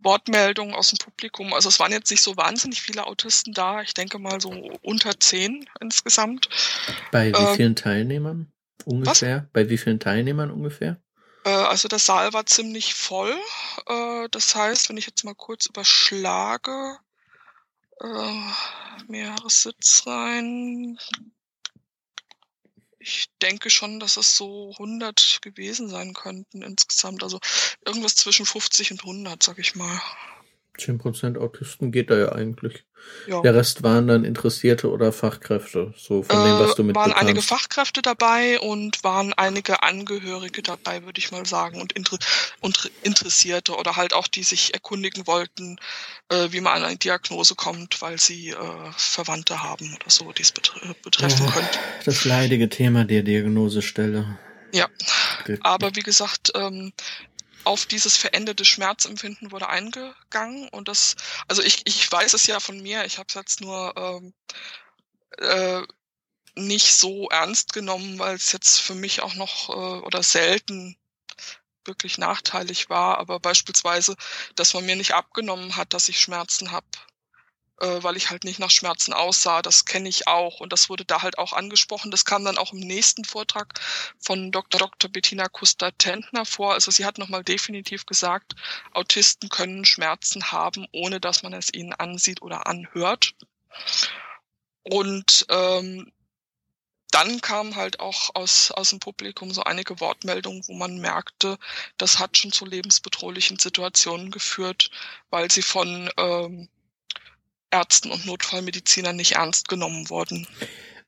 [0.00, 1.54] Wortmeldungen aus dem Publikum.
[1.54, 3.80] Also es waren jetzt nicht so wahnsinnig viele Autisten da.
[3.82, 4.50] Ich denke mal so
[4.82, 6.48] unter zehn insgesamt.
[7.12, 8.52] Bei wie ähm, vielen Teilnehmern
[8.84, 9.44] ungefähr?
[9.44, 9.52] Was?
[9.52, 11.00] Bei wie vielen Teilnehmern ungefähr?
[11.44, 13.34] Äh, also der Saal war ziemlich voll.
[13.86, 16.98] Äh, das heißt, wenn ich jetzt mal kurz überschlage,
[18.00, 20.98] äh, mehrere Sitzreihen.
[22.98, 27.22] Ich denke schon, dass es so 100 gewesen sein könnten insgesamt.
[27.22, 27.38] Also
[27.84, 30.00] irgendwas zwischen 50 und 100, sag ich mal.
[30.78, 32.84] 10% Autisten geht da ja eigentlich.
[33.26, 33.40] Ja.
[33.42, 37.12] Der Rest waren dann Interessierte oder Fachkräfte, so von äh, dem, was du mit Waren
[37.12, 42.18] einige Fachkräfte dabei und waren einige Angehörige dabei, würde ich mal sagen, und, Inter
[42.60, 45.76] und Interessierte oder halt auch, die sich erkundigen wollten,
[46.28, 48.56] äh, wie man an eine Diagnose kommt, weil sie äh,
[48.96, 51.78] Verwandte haben oder so, die es betre betreffen ja, könnte.
[52.04, 54.38] Das leidige Thema der Diagnosestelle.
[54.72, 54.88] Ja,
[55.60, 56.92] aber wie gesagt, ähm,
[57.64, 61.16] auf dieses veränderte Schmerzempfinden wurde eingegangen und das,
[61.48, 64.34] also ich, ich weiß es ja von mir, ich habe es jetzt nur ähm,
[65.38, 65.82] äh,
[66.56, 70.96] nicht so ernst genommen, weil es jetzt für mich auch noch äh, oder selten
[71.84, 74.16] wirklich nachteilig war, aber beispielsweise,
[74.54, 76.86] dass man mir nicht abgenommen hat, dass ich Schmerzen habe
[77.84, 79.60] äh, weil ich halt nicht nach Schmerzen aussah.
[79.60, 82.10] Das kenne ich auch und das wurde da halt auch angesprochen.
[82.10, 83.78] Das kam dann auch im nächsten Vortrag
[84.18, 84.78] von Dr.
[84.80, 85.10] Dr.
[85.10, 86.72] Bettina Kuster-Tentner vor.
[86.72, 88.54] Also sie hat nochmal definitiv gesagt,
[88.92, 93.34] Autisten können Schmerzen haben, ohne dass man es ihnen ansieht oder anhört.
[94.82, 96.10] Und ähm,
[97.10, 101.58] dann kam halt auch aus, aus dem Publikum so einige Wortmeldungen, wo man merkte,
[101.96, 104.90] das hat schon zu lebensbedrohlichen Situationen geführt,
[105.30, 106.68] weil sie von ähm,
[107.74, 110.46] Ärzten und Notfallmedizinern nicht ernst genommen wurden.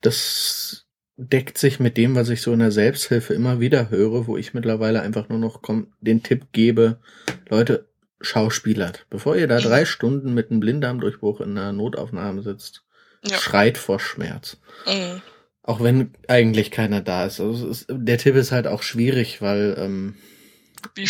[0.01, 4.37] Das deckt sich mit dem, was ich so in der Selbsthilfe immer wieder höre, wo
[4.37, 5.61] ich mittlerweile einfach nur noch
[6.01, 6.99] den Tipp gebe,
[7.49, 7.87] Leute,
[8.21, 9.05] schauspielert.
[9.09, 9.63] Bevor ihr da mhm.
[9.63, 12.83] drei Stunden mit einem Blinddarmdurchbruch in einer Notaufnahme sitzt,
[13.25, 13.37] ja.
[13.37, 14.57] schreit vor Schmerz.
[14.85, 15.21] Mhm.
[15.63, 17.39] Auch wenn eigentlich keiner da ist.
[17.39, 17.87] Also ist.
[17.89, 20.15] Der Tipp ist halt auch schwierig, weil ähm,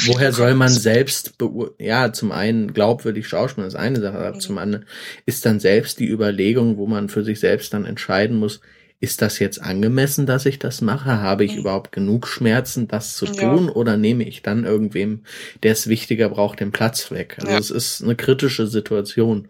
[0.06, 1.34] Woher soll man selbst
[1.80, 4.40] ja, zum einen glaubwürdig schauspielen, ist eine Sache, aber mhm.
[4.40, 4.86] zum anderen
[5.26, 8.62] ist dann selbst die Überlegung, wo man für sich selbst dann entscheiden muss,
[9.00, 11.22] ist das jetzt angemessen, dass ich das mache?
[11.22, 11.60] Habe ich mhm.
[11.60, 13.68] überhaupt genug Schmerzen, das zu tun?
[13.68, 13.74] Ja.
[13.74, 15.24] Oder nehme ich dann irgendwem,
[15.62, 17.38] der es wichtiger braucht, den Platz weg?
[17.40, 17.60] Also ja.
[17.60, 19.50] es ist eine kritische Situation.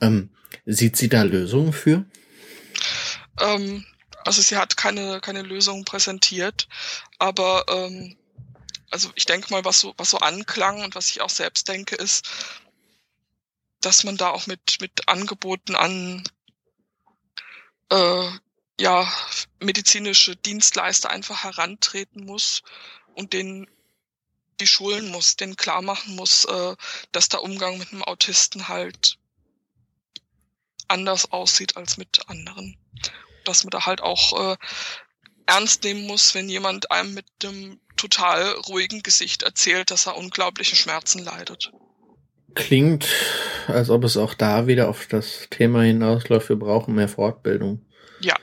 [0.00, 0.30] Ähm,
[0.66, 2.04] sieht sie da Lösungen für?
[3.40, 3.84] Ähm,
[4.24, 6.68] also sie hat keine, keine Lösung präsentiert,
[7.18, 8.16] aber ähm,
[8.90, 11.96] also ich denke mal, was so, was so anklang und was ich auch selbst denke,
[11.96, 12.28] ist,
[13.80, 16.24] dass man da auch mit, mit Angeboten an
[17.90, 18.30] äh,
[18.80, 19.12] ja,
[19.60, 22.62] medizinische Dienstleister einfach herantreten muss
[23.14, 23.68] und den
[24.60, 26.76] die schulen muss, den klar machen muss, äh,
[27.12, 29.16] dass der Umgang mit einem Autisten halt
[30.88, 32.76] anders aussieht als mit anderen.
[33.44, 34.56] Dass man da halt auch äh,
[35.46, 40.76] ernst nehmen muss, wenn jemand einem mit dem total ruhigen Gesicht erzählt, dass er unglaubliche
[40.76, 41.72] Schmerzen leidet.
[42.54, 43.06] Klingt,
[43.66, 47.82] als ob es auch da wieder auf das Thema hinausläuft, wir brauchen mehr Fortbildung.
[48.20, 48.36] Ja.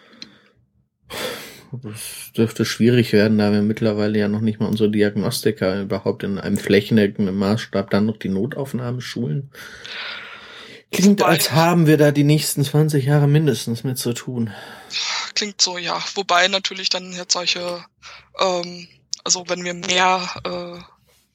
[1.71, 6.37] Das dürfte schwierig werden, da wir mittlerweile ja noch nicht mal unsere Diagnostiker überhaupt in
[6.37, 9.51] einem flächendeckenden Maßstab dann noch die Notaufnahme schulen.
[10.91, 14.51] Klingt, Wobei, als haben wir da die nächsten 20 Jahre mindestens mit zu tun.
[15.33, 16.01] Klingt so, ja.
[16.13, 17.83] Wobei natürlich dann jetzt solche
[18.39, 18.87] ähm,
[19.25, 20.79] also wenn wir mehr äh,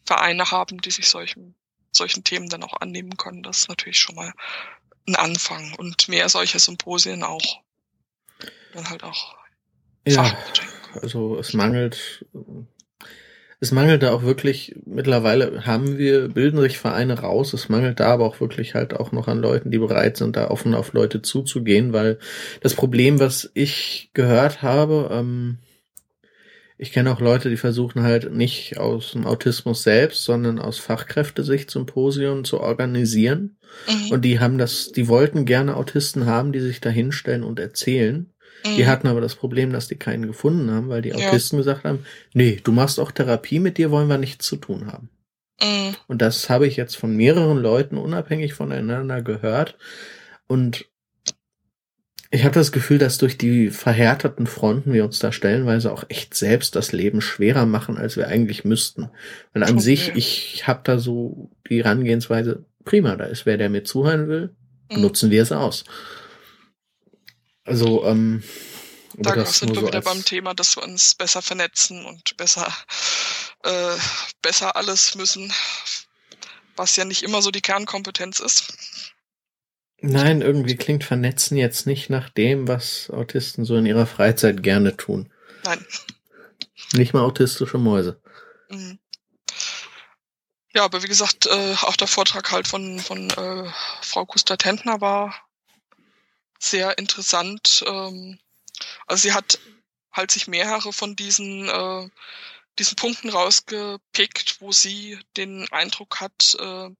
[0.06, 1.54] Vereine haben, die sich solchen,
[1.92, 4.32] solchen Themen dann auch annehmen können, das ist natürlich schon mal
[5.06, 5.74] ein Anfang.
[5.76, 7.60] Und mehr solcher Symposien auch.
[8.72, 9.36] Dann halt auch.
[10.06, 10.32] Ja,
[11.02, 12.24] also es mangelt,
[13.58, 18.06] es mangelt da auch wirklich, mittlerweile haben wir, bilden sich Vereine raus, es mangelt da
[18.06, 21.22] aber auch wirklich halt auch noch an Leuten, die bereit sind, da offen auf Leute
[21.22, 22.18] zuzugehen, weil
[22.62, 25.58] das Problem, was ich gehört habe, ähm,
[26.82, 31.70] ich kenne auch Leute, die versuchen halt nicht aus dem Autismus selbst, sondern aus Fachkräftesicht
[31.70, 33.58] Symposien zu organisieren.
[33.86, 34.12] Mhm.
[34.12, 38.32] Und die haben das, die wollten gerne Autisten haben, die sich da hinstellen und erzählen.
[38.64, 38.76] Mhm.
[38.78, 41.64] Die hatten aber das Problem, dass die keinen gefunden haben, weil die Autisten ja.
[41.64, 45.10] gesagt haben, nee, du machst auch Therapie, mit dir wollen wir nichts zu tun haben.
[45.60, 45.96] Mhm.
[46.06, 49.76] Und das habe ich jetzt von mehreren Leuten unabhängig voneinander gehört.
[50.46, 50.86] Und
[52.32, 56.34] Ich habe das Gefühl, dass durch die verhärteten Fronten wir uns da stellenweise auch echt
[56.34, 59.10] selbst das Leben schwerer machen, als wir eigentlich müssten.
[59.52, 59.80] Weil an okay.
[59.80, 64.54] sich, ich habe da so die Herangehensweise, prima, da ist wer, der mir zuhören will,
[64.92, 65.00] mhm.
[65.00, 65.84] nutzen wir es aus.
[67.64, 68.44] Also, ähm,
[69.14, 72.72] da sind wir so wieder beim Thema, dass wir uns besser vernetzen und besser,
[73.64, 73.96] äh,
[74.40, 75.52] besser alles müssen,
[76.76, 78.72] was ja nicht immer so die Kernkompetenz ist.
[80.02, 84.96] Nein, irgendwie klingt Vernetzen jetzt nicht nach dem, was Autisten so in ihrer Freizeit gerne
[84.96, 85.30] tun.
[85.64, 85.84] Nein.
[86.94, 88.20] Nicht mal autistische Mäuse.
[88.70, 88.98] Mhm.
[90.72, 93.70] Ja, aber wie gesagt, äh, auch der Vortrag halt von, von äh,
[94.02, 95.34] Frau Kuster-Tentner war
[96.58, 97.84] sehr interessant.
[97.86, 98.38] Ähm,
[99.06, 99.58] also sie hat
[100.12, 102.08] halt sich mehrere von diesen, äh,
[102.78, 106.90] diesen Punkten rausgepickt, wo sie den Eindruck hat, äh,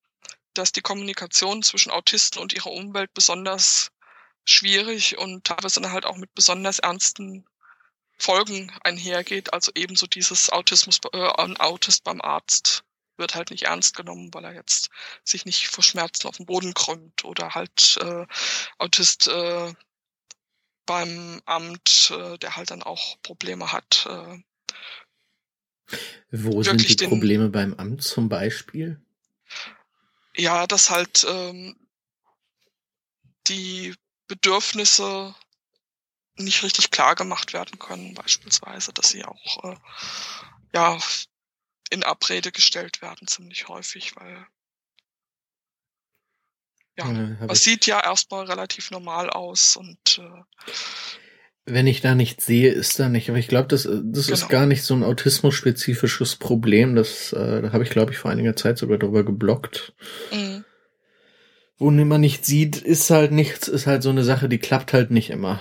[0.54, 3.90] dass die Kommunikation zwischen Autisten und ihrer Umwelt besonders
[4.44, 7.46] schwierig und teilweise dann halt auch mit besonders ernsten
[8.18, 9.52] Folgen einhergeht.
[9.52, 12.84] Also ebenso dieses Autismus, äh, ein Autist beim Arzt
[13.16, 14.90] wird halt nicht ernst genommen, weil er jetzt
[15.24, 18.26] sich nicht vor Schmerzen auf den Boden krümmt oder halt äh,
[18.78, 19.72] Autist äh,
[20.86, 24.08] beim Amt, äh, der halt dann auch Probleme hat.
[24.08, 25.96] Äh,
[26.30, 29.00] Wo sind die Probleme beim Amt zum Beispiel?
[30.40, 31.76] Ja, dass halt ähm,
[33.46, 33.94] die
[34.26, 35.34] Bedürfnisse
[36.36, 39.76] nicht richtig klar gemacht werden können, beispielsweise, dass sie auch äh,
[40.74, 40.98] ja
[41.90, 44.46] in Abrede gestellt werden ziemlich häufig, weil
[46.96, 50.42] ja, ja es sieht ja erstmal relativ normal aus und äh,
[51.66, 53.28] wenn ich da nicht sehe, ist da nicht.
[53.28, 54.34] Aber ich glaube, das, das genau.
[54.34, 56.96] ist gar nicht so ein autismus-spezifisches Problem.
[56.96, 59.92] Das, äh, da habe ich, glaube ich, vor einiger Zeit sogar drüber geblockt.
[60.32, 60.64] Mhm.
[61.78, 65.10] Wo man nicht sieht, ist halt nichts, ist halt so eine Sache, die klappt halt
[65.10, 65.60] nicht immer.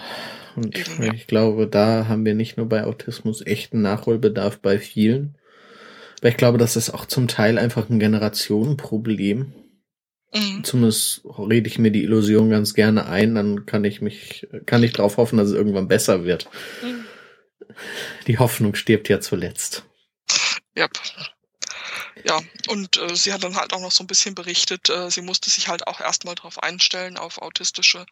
[0.55, 1.13] Und ja.
[1.13, 5.35] ich glaube, da haben wir nicht nur bei Autismus echten Nachholbedarf bei vielen.
[6.19, 9.53] Aber ich glaube, das ist auch zum Teil einfach ein Generationenproblem.
[10.33, 10.63] Mhm.
[10.63, 14.93] Zumindest rede ich mir die Illusion ganz gerne ein, dann kann ich mich, kann ich
[14.93, 16.49] darauf hoffen, dass es irgendwann besser wird.
[16.83, 17.05] Mhm.
[18.27, 19.85] Die Hoffnung stirbt ja zuletzt.
[20.77, 20.91] Yep.
[22.25, 25.21] Ja, und äh, sie hat dann halt auch noch so ein bisschen berichtet, äh, sie
[25.21, 28.05] musste sich halt auch erstmal darauf einstellen, auf autistische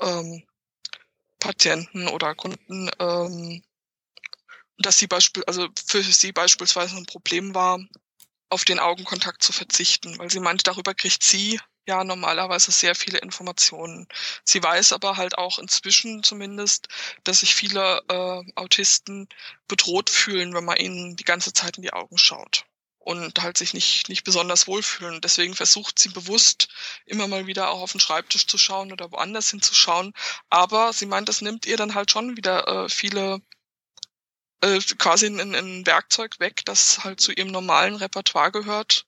[0.00, 0.44] ähm,
[1.40, 3.62] Patienten oder Kunden, ähm,
[4.78, 7.80] dass sie beispiel, also für sie beispielsweise ein Problem war,
[8.52, 13.18] auf den Augenkontakt zu verzichten, weil sie meinte, darüber kriegt sie ja normalerweise sehr viele
[13.18, 14.06] Informationen.
[14.44, 16.88] Sie weiß aber halt auch inzwischen zumindest,
[17.24, 19.28] dass sich viele äh, Autisten
[19.66, 22.66] bedroht fühlen, wenn man ihnen die ganze Zeit in die Augen schaut
[22.98, 25.20] und halt sich nicht, nicht besonders wohlfühlen.
[25.20, 26.68] Deswegen versucht sie bewusst
[27.06, 30.12] immer mal wieder auch auf den Schreibtisch zu schauen oder woanders hinzuschauen.
[30.50, 33.40] Aber sie meint, das nimmt ihr dann halt schon wieder äh, viele
[34.62, 39.06] äh, quasi ein, ein Werkzeug weg, das halt zu ihrem normalen Repertoire gehört.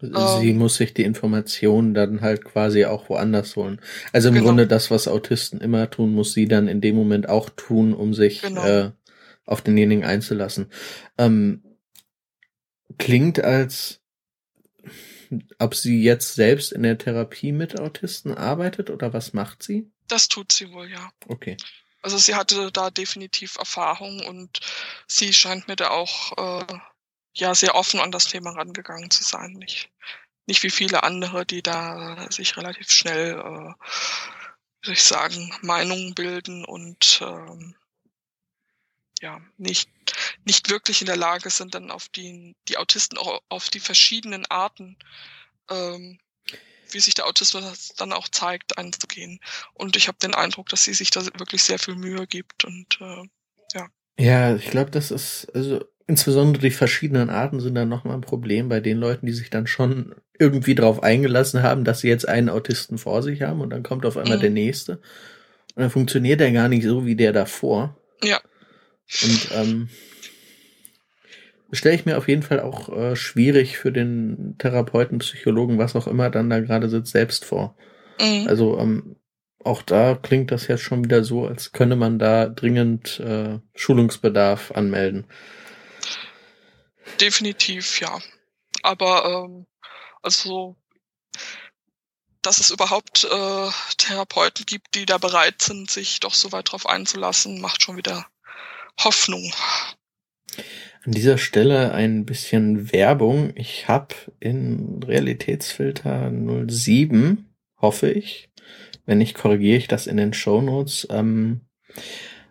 [0.00, 3.80] Sie ähm, muss sich die Informationen dann halt quasi auch woanders holen.
[4.12, 4.46] Also im genau.
[4.46, 8.12] Grunde das, was Autisten immer tun, muss sie dann in dem Moment auch tun, um
[8.12, 8.64] sich genau.
[8.64, 8.92] äh,
[9.44, 10.70] auf denjenigen einzulassen.
[11.16, 11.62] Ähm,
[12.98, 14.00] klingt als
[15.58, 19.90] ob sie jetzt selbst in der Therapie mit Autisten arbeitet oder was macht sie?
[20.08, 21.10] Das tut sie wohl, ja.
[21.26, 21.56] Okay.
[22.06, 24.60] Also sie hatte da definitiv Erfahrung und
[25.08, 26.38] sie scheint mir da auch
[26.68, 26.78] äh,
[27.34, 29.54] ja sehr offen an das Thema rangegangen zu sein.
[29.54, 29.90] Nicht,
[30.46, 33.74] nicht wie viele andere, die da sich relativ schnell, äh,
[34.84, 37.74] soll ich sagen, Meinungen bilden und ähm,
[39.20, 39.90] ja, nicht,
[40.44, 44.46] nicht wirklich in der Lage sind, dann auf die, die Autisten auch auf die verschiedenen
[44.46, 44.96] Arten
[45.70, 46.20] ähm,
[46.90, 49.40] wie sich der Autismus dann auch zeigt, einzugehen.
[49.74, 52.98] Und ich habe den Eindruck, dass sie sich da wirklich sehr viel Mühe gibt und
[53.00, 53.28] äh,
[53.74, 53.88] ja.
[54.18, 58.68] Ja, ich glaube, das ist, also insbesondere die verschiedenen Arten sind dann nochmal ein Problem
[58.68, 62.48] bei den Leuten, die sich dann schon irgendwie drauf eingelassen haben, dass sie jetzt einen
[62.48, 64.42] Autisten vor sich haben und dann kommt auf einmal mhm.
[64.42, 64.92] der nächste.
[65.74, 67.98] Und dann funktioniert der gar nicht so wie der davor.
[68.22, 68.40] Ja.
[69.22, 69.88] Und ähm,
[71.72, 76.06] stelle ich mir auf jeden Fall auch äh, schwierig für den Therapeuten, Psychologen, was auch
[76.06, 77.76] immer dann da gerade sitzt, selbst vor.
[78.20, 78.46] Mhm.
[78.48, 79.16] Also ähm,
[79.64, 84.72] auch da klingt das jetzt schon wieder so, als könne man da dringend äh, Schulungsbedarf
[84.72, 85.26] anmelden.
[87.20, 88.18] Definitiv, ja.
[88.82, 89.66] Aber ähm,
[90.22, 90.76] also
[92.46, 96.88] dass es überhaupt äh, Therapeuten gibt, die da bereit sind, sich doch so weit drauf
[96.88, 98.24] einzulassen, macht schon wieder
[99.00, 99.52] Hoffnung.
[101.06, 103.52] An dieser Stelle ein bisschen Werbung.
[103.54, 106.32] Ich habe in Realitätsfilter
[106.68, 107.46] 07,
[107.80, 108.50] hoffe ich,
[109.04, 111.60] wenn nicht, korrigiere ich das in den Shownotes, ähm,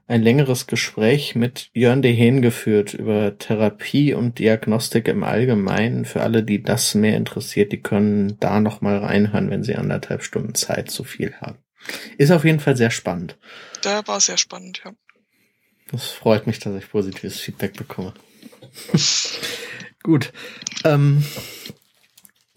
[0.07, 6.05] ein längeres Gespräch mit Jörn Dehn geführt über Therapie und Diagnostik im Allgemeinen.
[6.05, 10.55] Für alle, die das mehr interessiert, die können da nochmal reinhören, wenn sie anderthalb Stunden
[10.55, 11.57] Zeit zu viel haben.
[12.17, 13.37] Ist auf jeden Fall sehr spannend.
[13.83, 14.93] Der war sehr spannend, ja.
[15.91, 18.13] Das freut mich, dass ich positives Feedback bekomme.
[20.03, 20.31] Gut.
[20.83, 21.25] Ähm,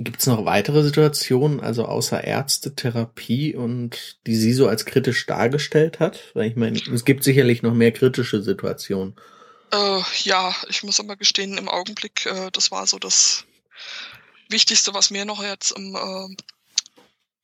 [0.01, 5.27] Gibt es noch weitere Situationen, also außer Ärzte, Therapie und die sie so als kritisch
[5.27, 6.21] dargestellt hat?
[6.35, 9.17] Weil ich meine, es gibt sicherlich noch mehr kritische Situationen.
[9.73, 13.45] Äh, ja, ich muss aber gestehen, im Augenblick, äh, das war so das
[14.49, 16.37] Wichtigste, was mir noch jetzt im äh,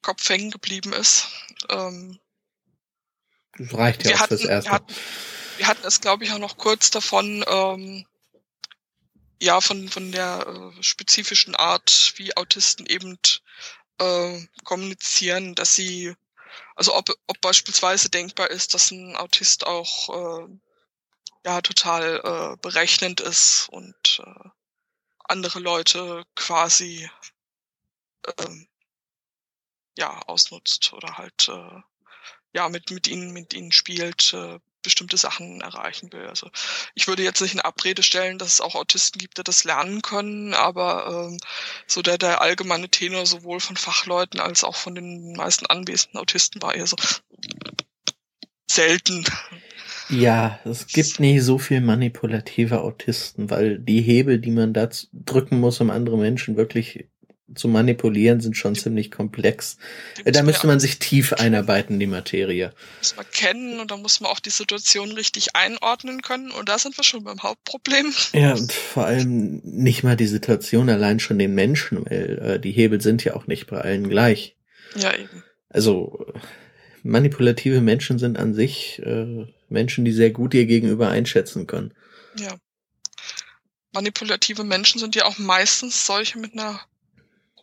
[0.02, 1.28] Kopf hängen geblieben ist.
[1.68, 2.20] Ähm,
[3.58, 4.70] das reicht ja auch hatten, fürs Erste.
[4.70, 4.94] Wir hatten,
[5.56, 8.06] wir hatten es, glaube ich, auch noch kurz davon, ähm,
[9.44, 13.18] ja, von, von der äh, spezifischen Art, wie Autisten eben
[13.98, 16.14] äh, kommunizieren, dass sie,
[16.74, 20.58] also ob, ob beispielsweise denkbar ist, dass ein Autist auch äh,
[21.44, 24.48] ja total äh, berechnend ist und äh,
[25.24, 27.10] andere Leute quasi
[28.22, 28.66] äh,
[29.98, 31.80] ja ausnutzt oder halt äh,
[32.54, 36.26] ja mit mit ihnen mit ihnen spielt äh, bestimmte Sachen erreichen will.
[36.26, 36.48] Also
[36.94, 40.02] ich würde jetzt nicht in Abrede stellen, dass es auch Autisten gibt, die das lernen
[40.02, 41.38] können, aber ähm,
[41.88, 46.62] so der, der allgemeine Tenor sowohl von Fachleuten als auch von den meisten anwesenden Autisten
[46.62, 46.96] war eher so
[48.70, 49.24] selten.
[50.10, 55.60] Ja, es gibt nicht so viel manipulative Autisten, weil die Hebel, die man da drücken
[55.60, 57.08] muss, um andere Menschen wirklich
[57.54, 59.78] zu manipulieren, sind schon ziemlich komplex.
[60.24, 62.72] Da müsste man sich tief einarbeiten, die Materie.
[62.98, 66.78] Muss man kennen und da muss man auch die Situation richtig einordnen können und da
[66.78, 68.12] sind wir schon beim Hauptproblem.
[68.32, 72.72] Ja, und vor allem nicht mal die Situation allein schon den Menschen, weil äh, die
[72.72, 74.56] Hebel sind ja auch nicht bei allen gleich.
[74.96, 75.42] Ja, eben.
[75.68, 76.26] Also
[77.02, 81.92] manipulative Menschen sind an sich äh, Menschen, die sehr gut ihr gegenüber einschätzen können.
[82.38, 82.56] Ja.
[83.92, 86.80] Manipulative Menschen sind ja auch meistens solche mit einer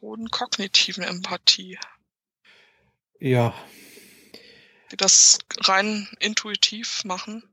[0.02, 1.78] hohen kognitiven Empathie.
[3.20, 3.54] Ja.
[4.92, 7.44] Die das rein intuitiv machen.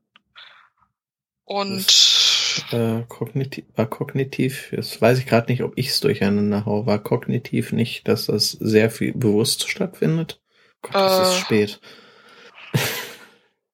[1.45, 6.65] Und das, äh, kognitiv, war kognitiv, jetzt weiß ich gerade nicht, ob ich es durcheinander
[6.65, 10.41] hau, war kognitiv nicht, dass das sehr viel bewusst stattfindet?
[10.81, 11.79] Gott, es äh, ist spät.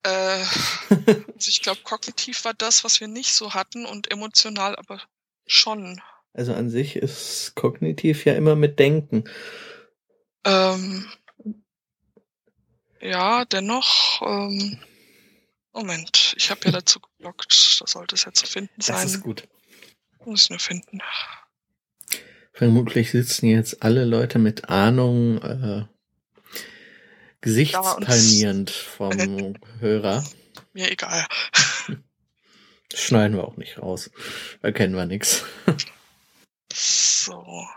[0.03, 0.09] Äh,
[0.89, 5.01] also ich glaube, kognitiv war das, was wir nicht so hatten und emotional aber
[5.47, 6.01] schon.
[6.35, 9.23] Also an sich ist kognitiv ja immer mit Denken.
[10.43, 11.05] Ähm,
[12.99, 14.21] ja, dennoch.
[14.21, 14.77] Ähm,
[15.71, 17.79] Moment, ich habe ja dazu geblockt.
[17.79, 18.95] Da sollte es ja zu finden sein.
[18.97, 19.47] Das ist gut.
[20.25, 20.99] Muss ich nur finden.
[22.51, 25.85] Vermutlich sitzen jetzt alle Leute mit Ahnung äh,
[27.39, 29.13] gesichtspalmierend vom
[29.79, 30.25] Hörer.
[30.73, 31.25] Mir egal.
[32.93, 34.11] Schneiden wir auch nicht raus.
[34.61, 35.45] Da kennen wir nichts.
[36.75, 37.69] So.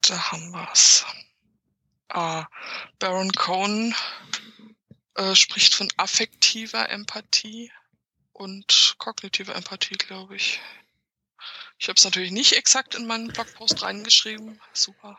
[0.00, 1.06] Da haben wir's.
[2.08, 2.46] Ah,
[2.98, 3.94] Baron Cohen
[5.14, 7.70] äh, spricht von affektiver Empathie
[8.32, 10.60] und kognitiver Empathie, glaube ich.
[11.78, 14.60] Ich habe es natürlich nicht exakt in meinen Blogpost reingeschrieben.
[14.72, 15.16] Super.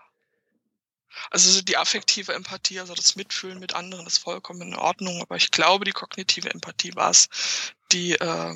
[1.32, 5.52] Also die affektive Empathie, also das Mitfühlen mit anderen ist vollkommen in Ordnung, aber ich
[5.52, 7.30] glaube, die kognitive Empathie war es,
[7.92, 8.14] die.
[8.14, 8.54] Äh,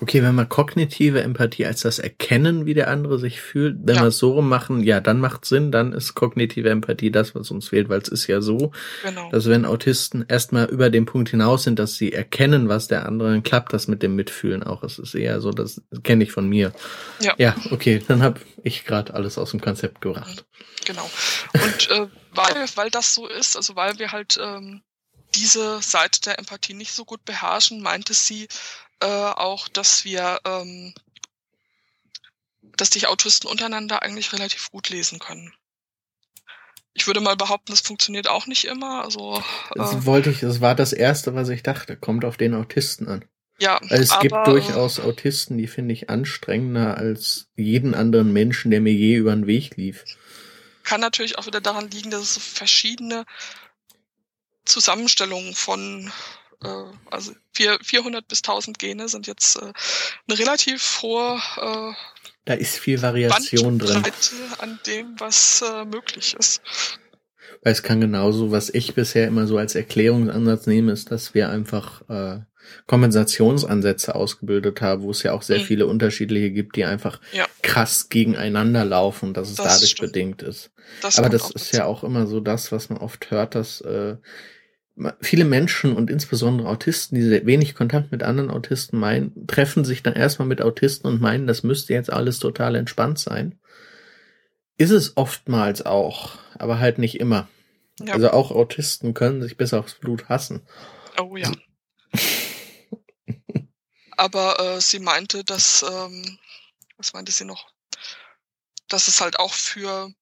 [0.00, 4.02] okay, wenn wir kognitive Empathie als das Erkennen, wie der andere sich fühlt, wenn ja.
[4.02, 7.50] wir es so rum machen, ja, dann macht Sinn, dann ist kognitive Empathie das, was
[7.50, 9.30] uns fehlt, weil es ist ja so, genau.
[9.30, 13.30] dass wenn Autisten erstmal über den Punkt hinaus sind, dass sie erkennen, was der andere,
[13.30, 14.82] dann klappt das mit dem Mitfühlen auch.
[14.82, 16.72] Es ist eher so, das kenne ich von mir.
[17.20, 17.34] Ja.
[17.38, 20.44] Ja, okay, dann habe ich gerade alles aus dem Konzept gebracht.
[20.84, 21.08] Genau.
[21.54, 24.82] Und äh, weil, weil das so ist, also weil wir halt ähm,
[25.34, 28.48] diese Seite der Empathie nicht so gut beherrschen, meinte sie
[29.00, 30.94] äh, auch, dass wir, ähm,
[32.76, 35.52] dass die Autisten untereinander eigentlich relativ gut lesen können.
[36.92, 39.04] Ich würde mal behaupten, das funktioniert auch nicht immer.
[39.04, 40.40] Also äh, das wollte ich.
[40.40, 41.96] Das war das erste, was ich dachte.
[41.96, 43.24] Kommt auf den Autisten an.
[43.60, 48.80] Ja, es aber, gibt durchaus Autisten, die finde ich anstrengender als jeden anderen Menschen, der
[48.80, 50.04] mir je über den Weg lief.
[50.82, 53.26] Kann natürlich auch wieder daran liegen, dass es so verschiedene
[54.70, 56.10] Zusammenstellungen von
[56.62, 59.72] äh, also 400 bis 1000 Gene sind jetzt äh,
[60.28, 61.94] eine relativ hohe äh,
[62.46, 64.02] da ist viel Variation drin.
[64.58, 66.62] an dem, was äh, möglich ist.
[67.62, 71.50] Weil es kann genauso, was ich bisher immer so als Erklärungsansatz nehme, ist, dass wir
[71.50, 72.40] einfach äh,
[72.86, 75.64] Kompensationsansätze ausgebildet habe, wo es ja auch sehr mhm.
[75.64, 77.46] viele unterschiedliche gibt, die einfach ja.
[77.62, 80.12] krass gegeneinander laufen, dass es das dadurch stimmt.
[80.12, 80.70] bedingt ist.
[81.02, 84.16] Das Aber das ist ja auch immer so das, was man oft hört, dass äh,
[85.20, 90.14] viele Menschen und insbesondere Autisten, die wenig Kontakt mit anderen Autisten meinen, treffen sich dann
[90.14, 93.58] erstmal mit Autisten und meinen, das müsste jetzt alles total entspannt sein.
[94.76, 97.48] Ist es oftmals auch, aber halt nicht immer.
[98.00, 98.14] Ja.
[98.14, 100.62] Also auch Autisten können sich bis aufs Blut hassen.
[101.20, 101.50] Oh ja.
[104.16, 106.38] aber äh, sie meinte, dass, ähm,
[106.96, 107.70] was meinte sie noch?
[108.88, 110.12] Dass es halt auch für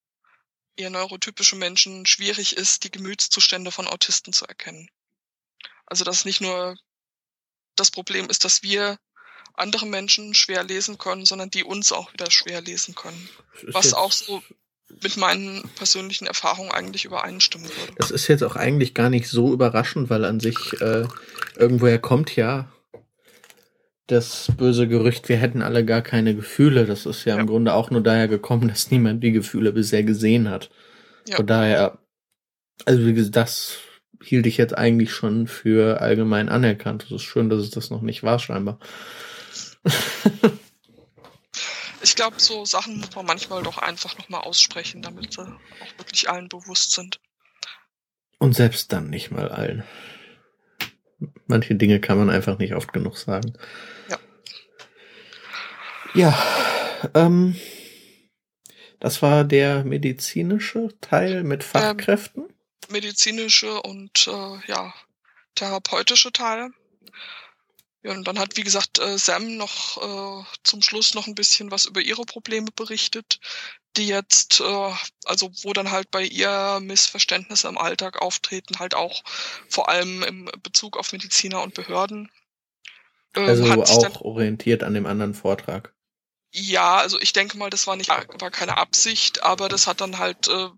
[0.78, 4.90] eher neurotypische Menschen schwierig ist, die Gemütszustände von Autisten zu erkennen.
[5.86, 6.76] Also dass nicht nur
[7.76, 8.98] das Problem ist, dass wir
[9.54, 13.28] andere Menschen schwer lesen können, sondern die uns auch wieder schwer lesen können.
[13.72, 14.42] Was auch so
[15.02, 17.92] mit meinen persönlichen Erfahrungen eigentlich übereinstimmen würde.
[17.96, 21.06] Das ist jetzt auch eigentlich gar nicht so überraschend, weil an sich äh,
[21.56, 22.72] irgendwoher kommt ja
[24.08, 26.86] das böse Gerücht, wir hätten alle gar keine Gefühle.
[26.86, 27.40] Das ist ja, ja.
[27.40, 30.70] im Grunde auch nur daher gekommen, dass niemand die Gefühle bisher gesehen hat.
[31.28, 31.36] Ja.
[31.36, 31.98] Von daher,
[32.86, 33.76] also wie gesagt, das
[34.22, 37.04] hielt ich jetzt eigentlich schon für allgemein anerkannt.
[37.04, 38.78] Es ist schön, dass es das noch nicht war, scheinbar.
[42.02, 46.30] ich glaube, so Sachen muss man manchmal doch einfach nochmal aussprechen, damit sie auch wirklich
[46.30, 47.20] allen bewusst sind.
[48.38, 49.84] Und selbst dann nicht mal allen.
[51.46, 53.54] Manche Dinge kann man einfach nicht oft genug sagen.
[54.08, 54.18] Ja.
[56.14, 56.38] Ja,
[57.14, 57.56] ähm,
[59.00, 62.44] das war der medizinische Teil mit ähm, Fachkräften.
[62.44, 62.54] Ähm,
[62.90, 64.94] medizinische und äh, ja,
[65.54, 66.70] therapeutische Teil.
[68.02, 71.70] Ja, und dann hat, wie gesagt, äh, Sam noch äh, zum Schluss noch ein bisschen
[71.70, 73.40] was über ihre Probleme berichtet,
[73.96, 74.92] die jetzt, äh,
[75.24, 79.24] also wo dann halt bei ihr Missverständnisse im Alltag auftreten, halt auch
[79.68, 82.30] vor allem im Bezug auf Mediziner und Behörden.
[83.34, 85.92] Äh, also auch dann, orientiert an dem anderen Vortrag.
[86.52, 90.18] Ja, also ich denke mal, das war nicht war keine Absicht, aber das hat dann
[90.18, 90.68] halt äh,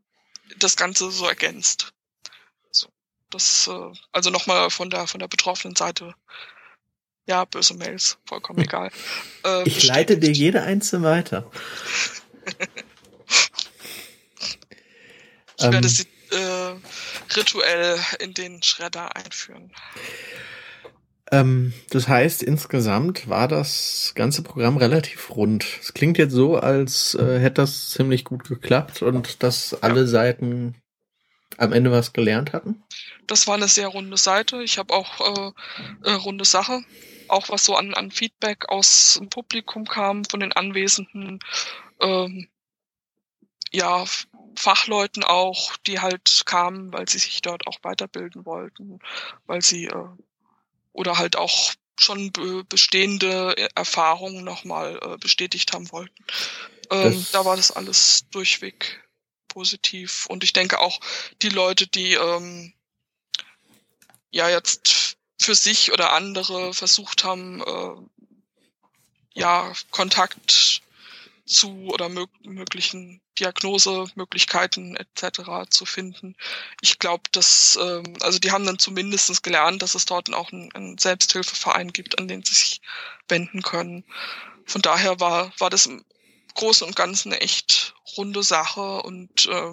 [0.59, 1.93] das Ganze so ergänzt.
[2.71, 2.89] So,
[3.29, 6.15] das äh, also nochmal von der von der betroffenen Seite
[7.31, 8.65] ja, böse Mails, vollkommen hm.
[8.65, 8.91] egal.
[9.47, 11.49] Äh, ich leite dir jede einzelne weiter.
[15.57, 16.75] ich ähm, werde sie äh,
[17.37, 19.71] rituell in den Schredder einführen.
[21.31, 25.65] Ähm, das heißt, insgesamt war das ganze Programm relativ rund.
[25.81, 30.07] Es klingt jetzt so, als äh, hätte das ziemlich gut geklappt und dass alle ja.
[30.09, 30.75] Seiten
[31.59, 32.83] am Ende was gelernt hatten.
[33.29, 34.61] Das war eine sehr runde Seite.
[34.65, 35.55] Ich habe auch
[36.05, 36.83] äh, äh, runde Sache
[37.31, 41.41] auch was so an, an Feedback aus dem Publikum kam, von den Anwesenden,
[42.01, 42.49] ähm,
[43.73, 44.05] ja,
[44.57, 48.99] Fachleuten auch, die halt kamen, weil sie sich dort auch weiterbilden wollten,
[49.47, 50.09] weil sie äh,
[50.93, 56.25] oder halt auch schon be bestehende Erfahrungen nochmal äh, bestätigt haben wollten.
[56.91, 59.05] Ähm, da war das alles durchweg
[59.49, 60.27] positiv.
[60.27, 61.01] Und ich denke auch
[61.43, 62.73] die Leute, die ähm,
[64.31, 68.31] ja jetzt für sich oder andere versucht haben, äh,
[69.33, 70.83] ja, Kontakt
[71.47, 75.71] zu oder mög möglichen Diagnosemöglichkeiten etc.
[75.71, 76.37] zu finden.
[76.83, 80.71] Ich glaube, dass, ähm, also die haben dann zumindest gelernt, dass es dort auch einen,
[80.73, 82.83] einen Selbsthilfeverein gibt, an den sie sich
[83.29, 84.05] wenden können.
[84.67, 86.05] Von daher war, war das im
[86.55, 89.73] Großen und Ganzen eine echt runde Sache und äh,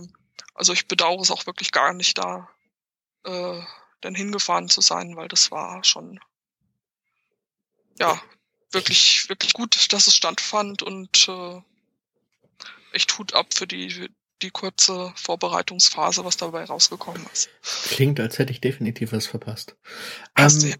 [0.53, 2.49] also ich bedauere es auch wirklich gar nicht da
[3.25, 3.61] äh,
[4.01, 6.19] dann hingefahren zu sein, weil das war schon
[7.99, 8.21] ja
[8.71, 11.61] wirklich wirklich gut, dass es stattfand und äh,
[12.93, 14.09] echt Hut ab für die
[14.41, 17.49] die kurze Vorbereitungsphase, was dabei rausgekommen ist.
[17.89, 19.75] Klingt, als hätte ich definitiv was verpasst.
[20.37, 20.75] Ähm,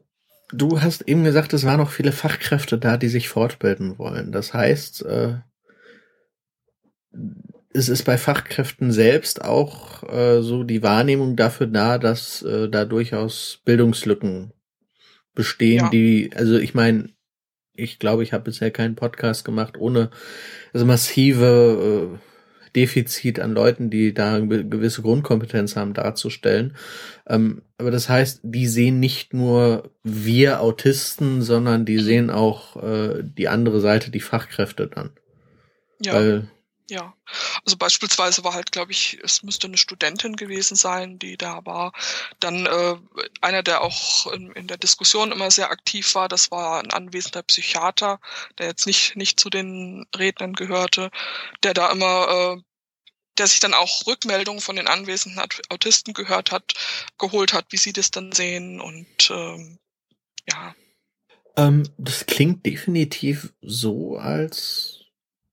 [0.52, 4.32] du hast eben gesagt, es waren noch viele Fachkräfte da, die sich fortbilden wollen.
[4.32, 5.40] Das heißt, äh,
[7.74, 12.86] es ist bei Fachkräften selbst auch äh, so die Wahrnehmung dafür da, dass äh, da
[12.86, 14.54] durchaus Bildungslücken
[15.36, 15.90] bestehen, ja.
[15.90, 17.10] die, also ich meine,
[17.76, 20.10] ich glaube, ich habe bisher keinen Podcast gemacht ohne
[20.74, 22.18] also massive äh,
[22.76, 26.76] Defizit an Leuten, die da eine gewisse Grundkompetenz haben, darzustellen.
[27.28, 33.24] Ähm, aber das heißt, die sehen nicht nur wir Autisten, sondern die sehen auch äh,
[33.24, 35.12] die andere Seite, die Fachkräfte dann.
[36.02, 36.14] Ja.
[36.14, 36.48] Weil
[36.90, 37.14] ja,
[37.66, 41.92] also beispielsweise war halt, glaube ich, es müsste eine Studentin gewesen sein, die da war.
[42.40, 42.96] Dann äh,
[43.42, 47.44] einer, der auch in, in der Diskussion immer sehr aktiv war, das war ein anwesender
[47.44, 48.20] Psychiater,
[48.58, 51.12] der jetzt nicht nicht zu den Rednern gehörte,
[51.64, 52.62] der da immer, äh,
[53.38, 56.74] der sich dann auch Rückmeldungen von den anwesenden Autisten gehört hat,
[57.18, 59.80] geholt hat, wie sie das dann sehen und ähm,
[60.50, 60.74] ja,
[61.58, 64.97] Ähm, das klingt definitiv so, als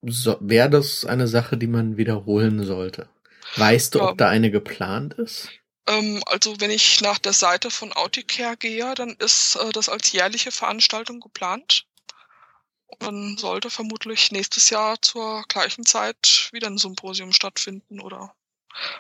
[0.07, 3.09] so, wäre das eine Sache, die man wiederholen sollte.
[3.57, 4.11] Weißt du, ja.
[4.11, 5.49] ob da eine geplant ist?
[5.87, 10.13] Ähm, also wenn ich nach der Seite von Auticare gehe, dann ist äh, das als
[10.13, 11.87] jährliche Veranstaltung geplant.
[12.87, 18.35] Und dann sollte vermutlich nächstes Jahr zur gleichen Zeit wieder ein Symposium stattfinden oder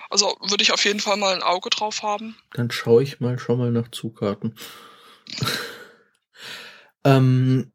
[0.08, 2.36] also würde ich auf jeden Fall mal ein Auge drauf haben.
[2.52, 4.56] Dann schaue ich mal schon mal nach Zugkarten.
[7.04, 7.72] ähm,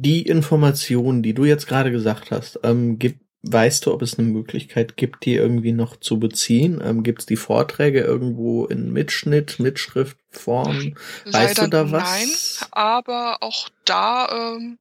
[0.00, 4.28] die Informationen, die du jetzt gerade gesagt hast, ähm, gibt, weißt du, ob es eine
[4.28, 6.80] Möglichkeit gibt, die irgendwie noch zu beziehen?
[6.84, 10.96] Ähm, gibt es die Vorträge irgendwo in Mitschnitt, Mitschriftform?
[11.26, 12.02] Weißt du da was?
[12.02, 12.28] Nein,
[12.72, 14.78] aber auch da ähm,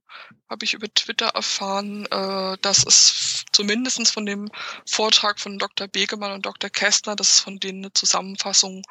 [0.50, 4.50] habe ich über Twitter erfahren, äh, dass es zumindestens von dem
[4.86, 5.88] Vortrag von Dr.
[5.88, 6.70] Begemann und Dr.
[6.70, 8.84] Kästner, dass es von denen eine Zusammenfassung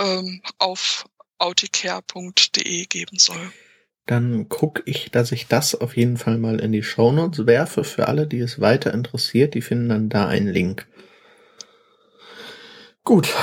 [0.00, 1.06] ähm, auf
[1.38, 3.52] auticare.de geben soll.
[4.06, 8.06] Dann gucke ich, dass ich das auf jeden Fall mal in die Shownotes werfe für
[8.06, 9.54] alle, die es weiter interessiert.
[9.54, 10.86] Die finden dann da einen Link.
[13.02, 13.34] Gut.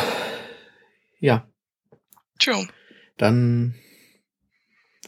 [1.20, 1.48] Ja.
[2.40, 2.64] Tja.
[3.18, 3.76] Dann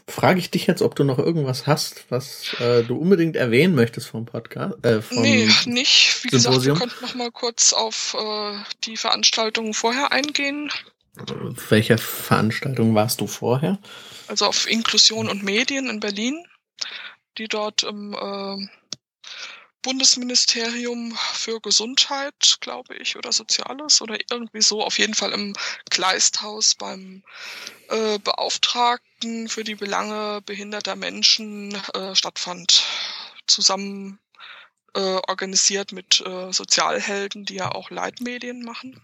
[0.08, 4.08] frage ich dich jetzt, ob du noch irgendwas hast, was äh, du unbedingt erwähnen möchtest
[4.08, 4.84] vom Podcast.
[4.84, 6.24] Äh, vom nee, nicht.
[6.24, 6.74] Wie Symposium.
[6.74, 10.70] gesagt, wir könnten noch mal kurz auf äh, die Veranstaltungen vorher eingehen.
[11.68, 13.78] Welche Veranstaltung warst du vorher?
[14.28, 16.46] Also auf Inklusion und Medien in Berlin,
[17.38, 18.68] die dort im äh,
[19.86, 25.54] Bundesministerium für Gesundheit, glaube ich, oder Soziales oder irgendwie so, auf jeden Fall im
[25.90, 27.22] Kleisthaus beim
[27.88, 32.82] äh, Beauftragten für die Belange behinderter Menschen äh, stattfand.
[33.46, 34.18] Zusammen
[34.94, 39.00] äh, organisiert mit äh, Sozialhelden, die ja auch Leitmedien machen.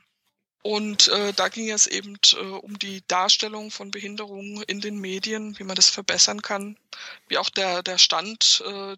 [0.62, 5.58] Und äh, da ging es eben äh, um die Darstellung von Behinderungen in den Medien,
[5.58, 6.78] wie man das verbessern kann,
[7.26, 8.96] wie auch der, der Stand äh,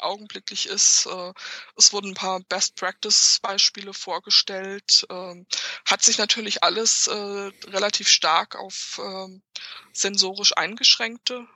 [0.00, 1.06] augenblicklich ist.
[1.06, 1.32] Äh,
[1.76, 5.06] es wurden ein paar Best Practice Beispiele vorgestellt.
[5.10, 5.46] Ähm,
[5.86, 7.12] hat sich natürlich alles äh,
[7.70, 9.42] relativ stark auf ähm,
[9.92, 11.46] sensorisch eingeschränkte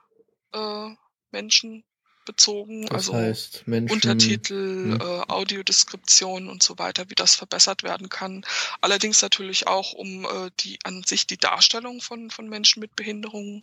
[0.55, 0.89] äh,
[1.31, 1.85] Menschen
[2.25, 5.01] bezogen, das also heißt, Menschen, Untertitel, hm.
[5.01, 8.45] äh, Audiodeskription und so weiter, wie das verbessert werden kann.
[8.81, 13.63] Allerdings natürlich auch um äh, die an sich die Darstellung von von Menschen mit Behinderungen.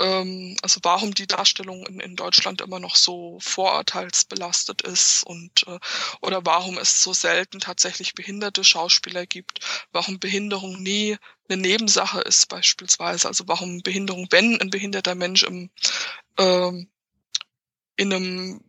[0.00, 5.78] Ähm, also warum die Darstellung in, in Deutschland immer noch so vorurteilsbelastet ist und äh,
[6.20, 9.60] oder warum es so selten tatsächlich behinderte Schauspieler gibt,
[9.92, 11.16] warum Behinderung nie
[11.48, 15.70] eine Nebensache ist beispielsweise, also warum Behinderung, wenn ein behinderter Mensch im
[16.38, 16.88] ähm,
[17.96, 18.60] in einem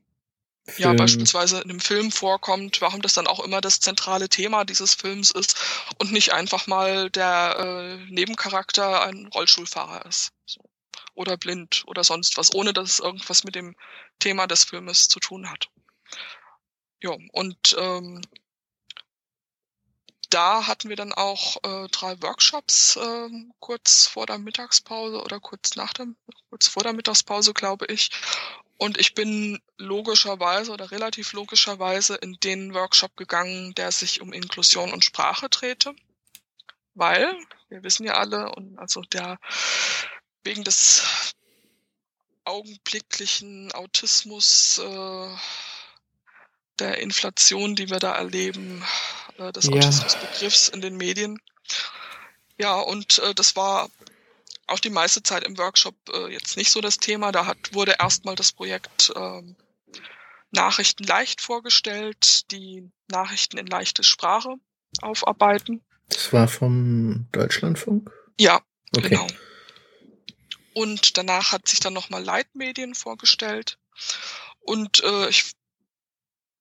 [0.68, 0.90] Film.
[0.90, 4.94] ja beispielsweise in einem Film vorkommt, warum das dann auch immer das zentrale Thema dieses
[4.94, 5.58] Films ist
[6.00, 10.34] und nicht einfach mal der äh, Nebencharakter ein Rollstuhlfahrer ist.
[10.46, 10.62] So.
[11.14, 13.76] Oder blind oder sonst was, ohne dass es irgendwas mit dem
[14.20, 15.70] Thema des Filmes zu tun hat.
[17.02, 18.22] Ja, und ähm,
[20.30, 25.76] da hatten wir dann auch äh, drei Workshops äh, kurz vor der Mittagspause oder kurz
[25.76, 26.08] nach der,
[26.50, 28.10] kurz vor der Mittagspause, glaube ich.
[28.78, 34.94] Und ich bin logischerweise oder relativ logischerweise in den Workshop gegangen, der sich um Inklusion
[34.94, 35.96] und Sprache drehte.
[36.94, 37.36] Weil,
[37.70, 39.40] wir wissen ja alle, und also der
[40.44, 41.34] wegen des
[42.46, 45.36] augenblicklichen Autismus, äh,
[46.80, 48.84] der Inflation, die wir da erleben,
[49.38, 49.74] äh, des ja.
[49.74, 51.42] Autismusbegriffs in den Medien.
[52.58, 53.90] Ja, und äh, das war
[54.68, 57.32] auch die meiste Zeit im Workshop äh, jetzt nicht so das Thema.
[57.32, 59.56] Da hat, wurde erstmal das Projekt ähm,
[60.52, 64.56] Nachrichten leicht vorgestellt, die Nachrichten in leichte Sprache
[65.02, 65.82] aufarbeiten.
[66.10, 68.12] Das war vom Deutschlandfunk?
[68.40, 68.62] Ja,
[68.96, 69.10] okay.
[69.10, 69.28] genau.
[70.74, 73.80] Und danach hat sich dann nochmal Leitmedien vorgestellt.
[74.60, 75.54] Und äh, ich,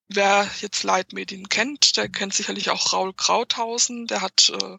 [0.07, 4.07] wer jetzt Leitmedien kennt, der kennt sicherlich auch Raul Krauthausen.
[4.07, 4.77] Der hat äh,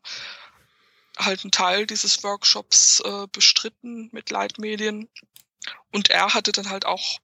[1.18, 5.08] halt einen Teil dieses Workshops äh, bestritten mit Leitmedien.
[5.92, 7.18] Und er hatte dann halt auch,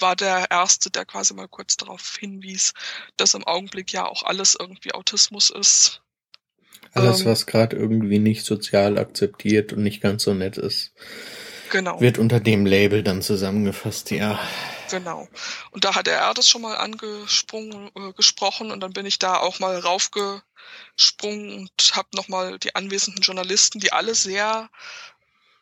[0.00, 2.72] war der Erste, der quasi mal kurz darauf hinwies,
[3.16, 6.02] dass im Augenblick ja auch alles irgendwie Autismus ist.
[6.92, 10.92] Alles, ähm, was gerade irgendwie nicht sozial akzeptiert und nicht ganz so nett ist,
[11.70, 12.00] genau.
[12.00, 14.40] wird unter dem Label dann zusammengefasst, ja.
[14.90, 15.28] Genau.
[15.70, 19.36] Und da hat er das schon mal angesprungen, äh, gesprochen und dann bin ich da
[19.36, 24.70] auch mal raufgesprungen und habe nochmal die anwesenden Journalisten, die alle sehr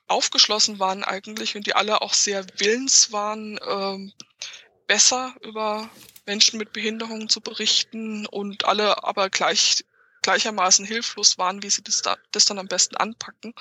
[0.09, 4.13] aufgeschlossen waren eigentlich und die alle auch sehr willens waren, ähm,
[4.87, 5.89] besser über
[6.27, 9.85] Menschen mit Behinderungen zu berichten und alle aber gleich
[10.23, 13.55] gleichermaßen hilflos waren, wie sie das, da, das dann am besten anpacken.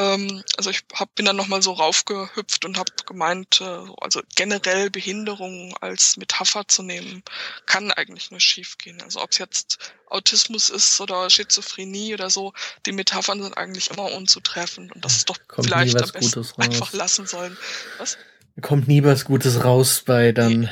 [0.00, 4.88] Ähm, also ich hab, bin dann nochmal so raufgehüpft und habe gemeint, äh, also generell
[4.88, 7.22] Behinderung als Metapher zu nehmen,
[7.66, 9.02] kann eigentlich nur schiefgehen.
[9.02, 9.78] Also ob es jetzt
[10.08, 12.54] Autismus ist oder Schizophrenie oder so,
[12.86, 16.58] die Metaphern sind eigentlich immer unzutreffen und das ist doch Kommt vielleicht am besten Gutes
[16.58, 16.64] raus.
[16.64, 17.56] einfach lassen sollen.
[17.98, 18.16] Was?
[18.62, 20.60] Kommt nie was Gutes raus bei dann.
[20.60, 20.68] Nee.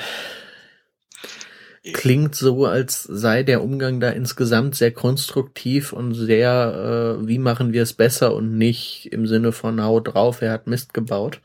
[1.93, 7.73] Klingt so, als sei der Umgang da insgesamt sehr konstruktiv und sehr, äh, wie machen
[7.73, 11.41] wir es besser und nicht im Sinne von hau drauf, er hat Mist gebaut.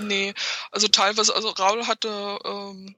[0.00, 0.34] Nee,
[0.70, 2.96] also teilweise, also Raul hatte ähm,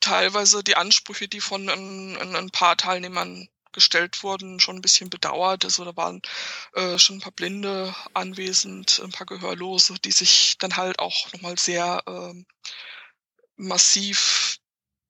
[0.00, 5.10] teilweise die Ansprüche, die von ein, ein, ein paar Teilnehmern gestellt wurden, schon ein bisschen
[5.10, 5.64] bedauert.
[5.64, 6.22] Also da waren
[6.74, 11.58] äh, schon ein paar Blinde anwesend, ein paar Gehörlose, die sich dann halt auch nochmal
[11.58, 12.46] sehr ähm,
[13.56, 14.58] massiv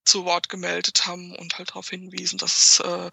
[0.05, 3.11] zu Wort gemeldet haben und halt darauf hinwiesen, dass es äh,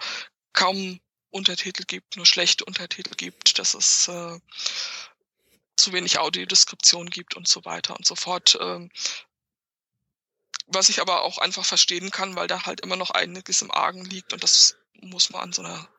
[0.53, 0.99] kaum
[1.31, 4.39] Untertitel gibt, nur schlechte Untertitel gibt, dass es äh,
[5.75, 8.57] zu wenig Audiodeskription gibt und so weiter und so fort.
[8.59, 8.91] Ähm,
[10.67, 14.05] was ich aber auch einfach verstehen kann, weil da halt immer noch einiges im Argen
[14.05, 15.89] liegt und das muss man an so einer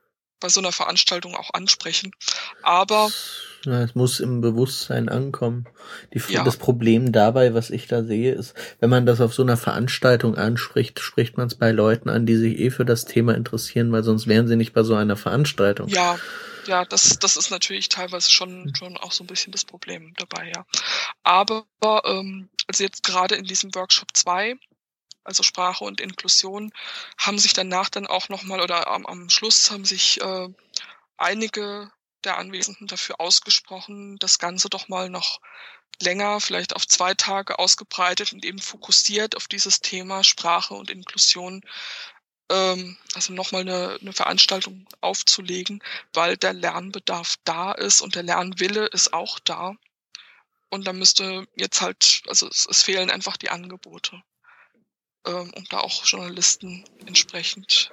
[0.40, 2.12] bei so einer Veranstaltung auch ansprechen.
[2.62, 3.10] Aber
[3.64, 5.66] Ja, es muss im Bewusstsein ankommen.
[6.14, 6.44] Die, Ja.
[6.44, 10.36] Das Problem dabei, was ich da sehe, ist, wenn man das auf so einer Veranstaltung
[10.36, 14.02] anspricht, spricht man es bei Leuten an, die sich eh für das Thema interessieren, weil
[14.02, 15.88] sonst wären sie nicht bei so einer Veranstaltung.
[15.88, 16.18] ja,
[16.66, 20.52] ja, das, das ist natürlich teilweise schon, schon auch so ein bisschen das Problem dabei,
[20.54, 20.64] ja.
[21.22, 21.64] Aber
[22.04, 24.56] ähm, also jetzt gerade in diesem Workshop 2,
[25.24, 26.72] also Sprache und Inklusion,
[27.18, 30.48] haben sich danach dann auch nochmal oder am, am Schluss haben sich äh,
[31.16, 31.90] einige
[32.24, 35.40] der Anwesenden dafür ausgesprochen, das Ganze doch mal noch
[36.02, 41.62] länger, vielleicht auf zwei Tage ausgebreitet und eben fokussiert auf dieses Thema Sprache und Inklusion,
[42.50, 48.86] ähm, also nochmal eine, eine Veranstaltung aufzulegen, weil der Lernbedarf da ist und der Lernwille
[48.86, 49.74] ist auch da.
[50.68, 54.22] Und da müsste jetzt halt, also es, es fehlen einfach die Angebote,
[55.26, 57.92] ähm, um da auch Journalisten entsprechend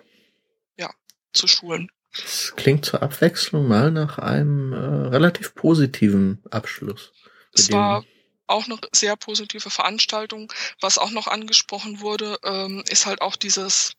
[0.77, 0.93] ja,
[1.33, 1.91] zu schulen.
[2.15, 7.11] Das klingt zur Abwechslung mal nach einem äh, relativ positiven Abschluss.
[7.53, 8.03] Es war
[8.47, 10.51] auch eine sehr positive Veranstaltung.
[10.79, 13.93] Was auch noch angesprochen wurde, ähm, ist halt auch dieses,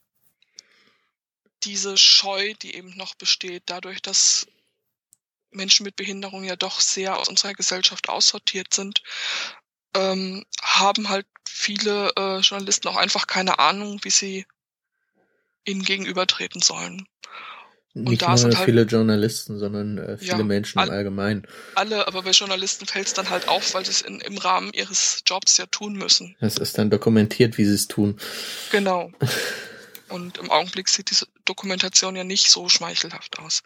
[1.64, 4.46] diese Scheu, die eben noch besteht, dadurch, dass
[5.50, 9.02] Menschen mit Behinderung ja doch sehr aus unserer Gesellschaft aussortiert sind,
[9.94, 14.46] ähm, haben halt viele äh, Journalisten auch einfach keine Ahnung, wie sie
[15.64, 17.06] ihnen gegenübertreten sollen.
[17.94, 21.46] Nicht nur halt- viele Journalisten, sondern äh, viele Ja, Menschen im all- Allgemeinen.
[21.74, 24.72] Alle, aber bei Journalisten fällt es dann halt auf, weil sie es in, im Rahmen
[24.72, 26.36] ihres Jobs ja tun müssen.
[26.40, 28.18] Es ist dann dokumentiert, wie sie es tun.
[28.70, 29.10] Genau.
[30.08, 33.62] Und im Augenblick sieht diese Dokumentation ja nicht so schmeichelhaft aus.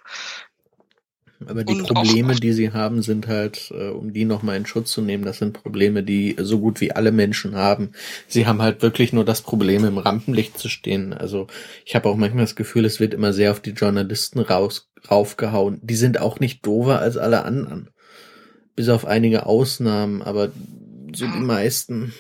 [1.49, 4.91] Aber die Und Probleme, die sie haben, sind halt, äh, um die nochmal in Schutz
[4.91, 7.93] zu nehmen, das sind Probleme, die so gut wie alle Menschen haben.
[8.29, 11.13] Sie haben halt wirklich nur das Problem, im Rampenlicht zu stehen.
[11.13, 11.47] Also
[11.85, 15.81] ich habe auch manchmal das Gefühl, es wird immer sehr auf die Journalisten raus, raufgehauen.
[15.83, 17.91] Die sind auch nicht dover als alle anderen.
[18.75, 20.51] Bis auf einige Ausnahmen, aber
[21.15, 22.15] so die meisten.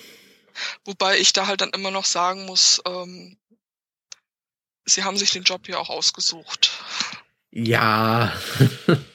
[0.84, 3.38] Wobei ich da halt dann immer noch sagen muss, ähm,
[4.84, 6.72] sie haben sich den Job ja auch ausgesucht.
[7.50, 8.32] Ja.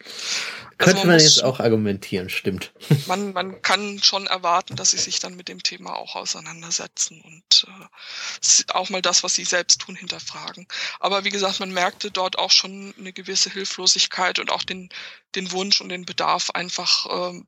[0.00, 2.72] Also Könnte man man muss- jetzt auch argumentieren, stimmt.
[3.06, 7.66] Man, man kann schon erwarten, dass sie sich dann mit dem Thema auch auseinandersetzen und
[7.68, 10.66] äh, auch mal das, was sie selbst tun, hinterfragen.
[10.98, 14.88] Aber wie gesagt, man merkte dort auch schon eine gewisse Hilflosigkeit und auch den,
[15.34, 17.46] den Wunsch und den Bedarf, einfach ähm,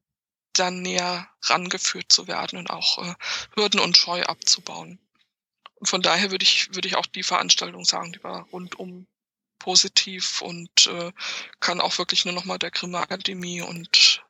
[0.52, 3.14] dann näher rangeführt zu werden und auch äh,
[3.54, 4.98] Hürden und Scheu abzubauen.
[5.76, 9.06] Und von daher würde ich, würde ich auch die Veranstaltung sagen, die war rundum
[9.62, 11.12] positiv und äh,
[11.60, 14.24] kann auch wirklich nur nochmal der Grimme Akademie und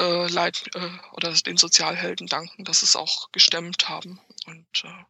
[0.00, 4.20] äh, Leit äh, oder den Sozialhelden danken, dass es auch gestemmt haben.
[4.46, 5.04] Und äh,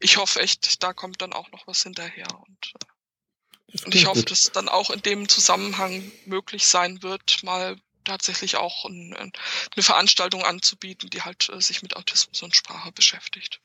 [0.00, 2.28] ich hoffe echt, da kommt dann auch noch was hinterher.
[2.48, 7.76] Und, äh, und ich hoffe, dass dann auch in dem Zusammenhang möglich sein wird, mal
[8.04, 9.32] tatsächlich auch ein, ein,
[9.74, 13.60] eine Veranstaltung anzubieten, die halt äh, sich mit Autismus und Sprache beschäftigt.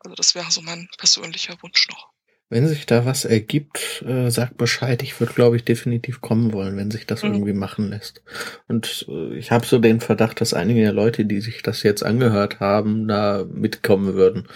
[0.00, 2.10] Also das wäre so mein persönlicher Wunsch noch.
[2.48, 5.02] Wenn sich da was ergibt, äh, sag Bescheid.
[5.02, 7.32] Ich würde, glaube ich, definitiv kommen wollen, wenn sich das Mhm.
[7.34, 8.22] irgendwie machen lässt.
[8.68, 12.04] Und äh, ich habe so den Verdacht, dass einige der Leute, die sich das jetzt
[12.04, 14.46] angehört haben, da mitkommen würden.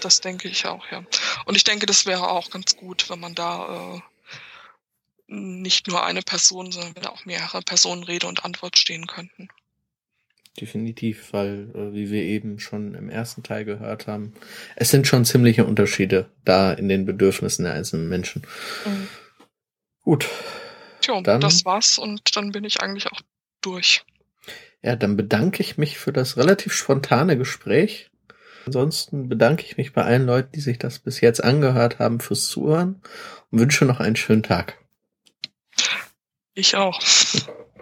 [0.00, 1.04] Das denke ich auch, ja.
[1.44, 4.00] Und ich denke, das wäre auch ganz gut, wenn man da äh,
[5.26, 9.48] nicht nur eine Person, sondern wenn da auch mehrere Personen Rede und Antwort stehen könnten.
[10.58, 14.34] Definitiv, weil, äh, wie wir eben schon im ersten Teil gehört haben,
[14.76, 18.42] es sind schon ziemliche Unterschiede da in den Bedürfnissen der einzelnen Menschen.
[18.84, 19.08] Mhm.
[20.02, 20.28] Gut.
[21.00, 21.14] Tja.
[21.14, 23.20] Ja, dann, das war's und dann bin ich eigentlich auch
[23.60, 24.02] durch.
[24.82, 28.10] Ja, dann bedanke ich mich für das relativ spontane Gespräch.
[28.66, 32.46] Ansonsten bedanke ich mich bei allen Leuten, die sich das bis jetzt angehört haben, fürs
[32.46, 33.00] Zuhören
[33.50, 34.78] und wünsche noch einen schönen Tag.
[36.54, 37.00] Ich auch.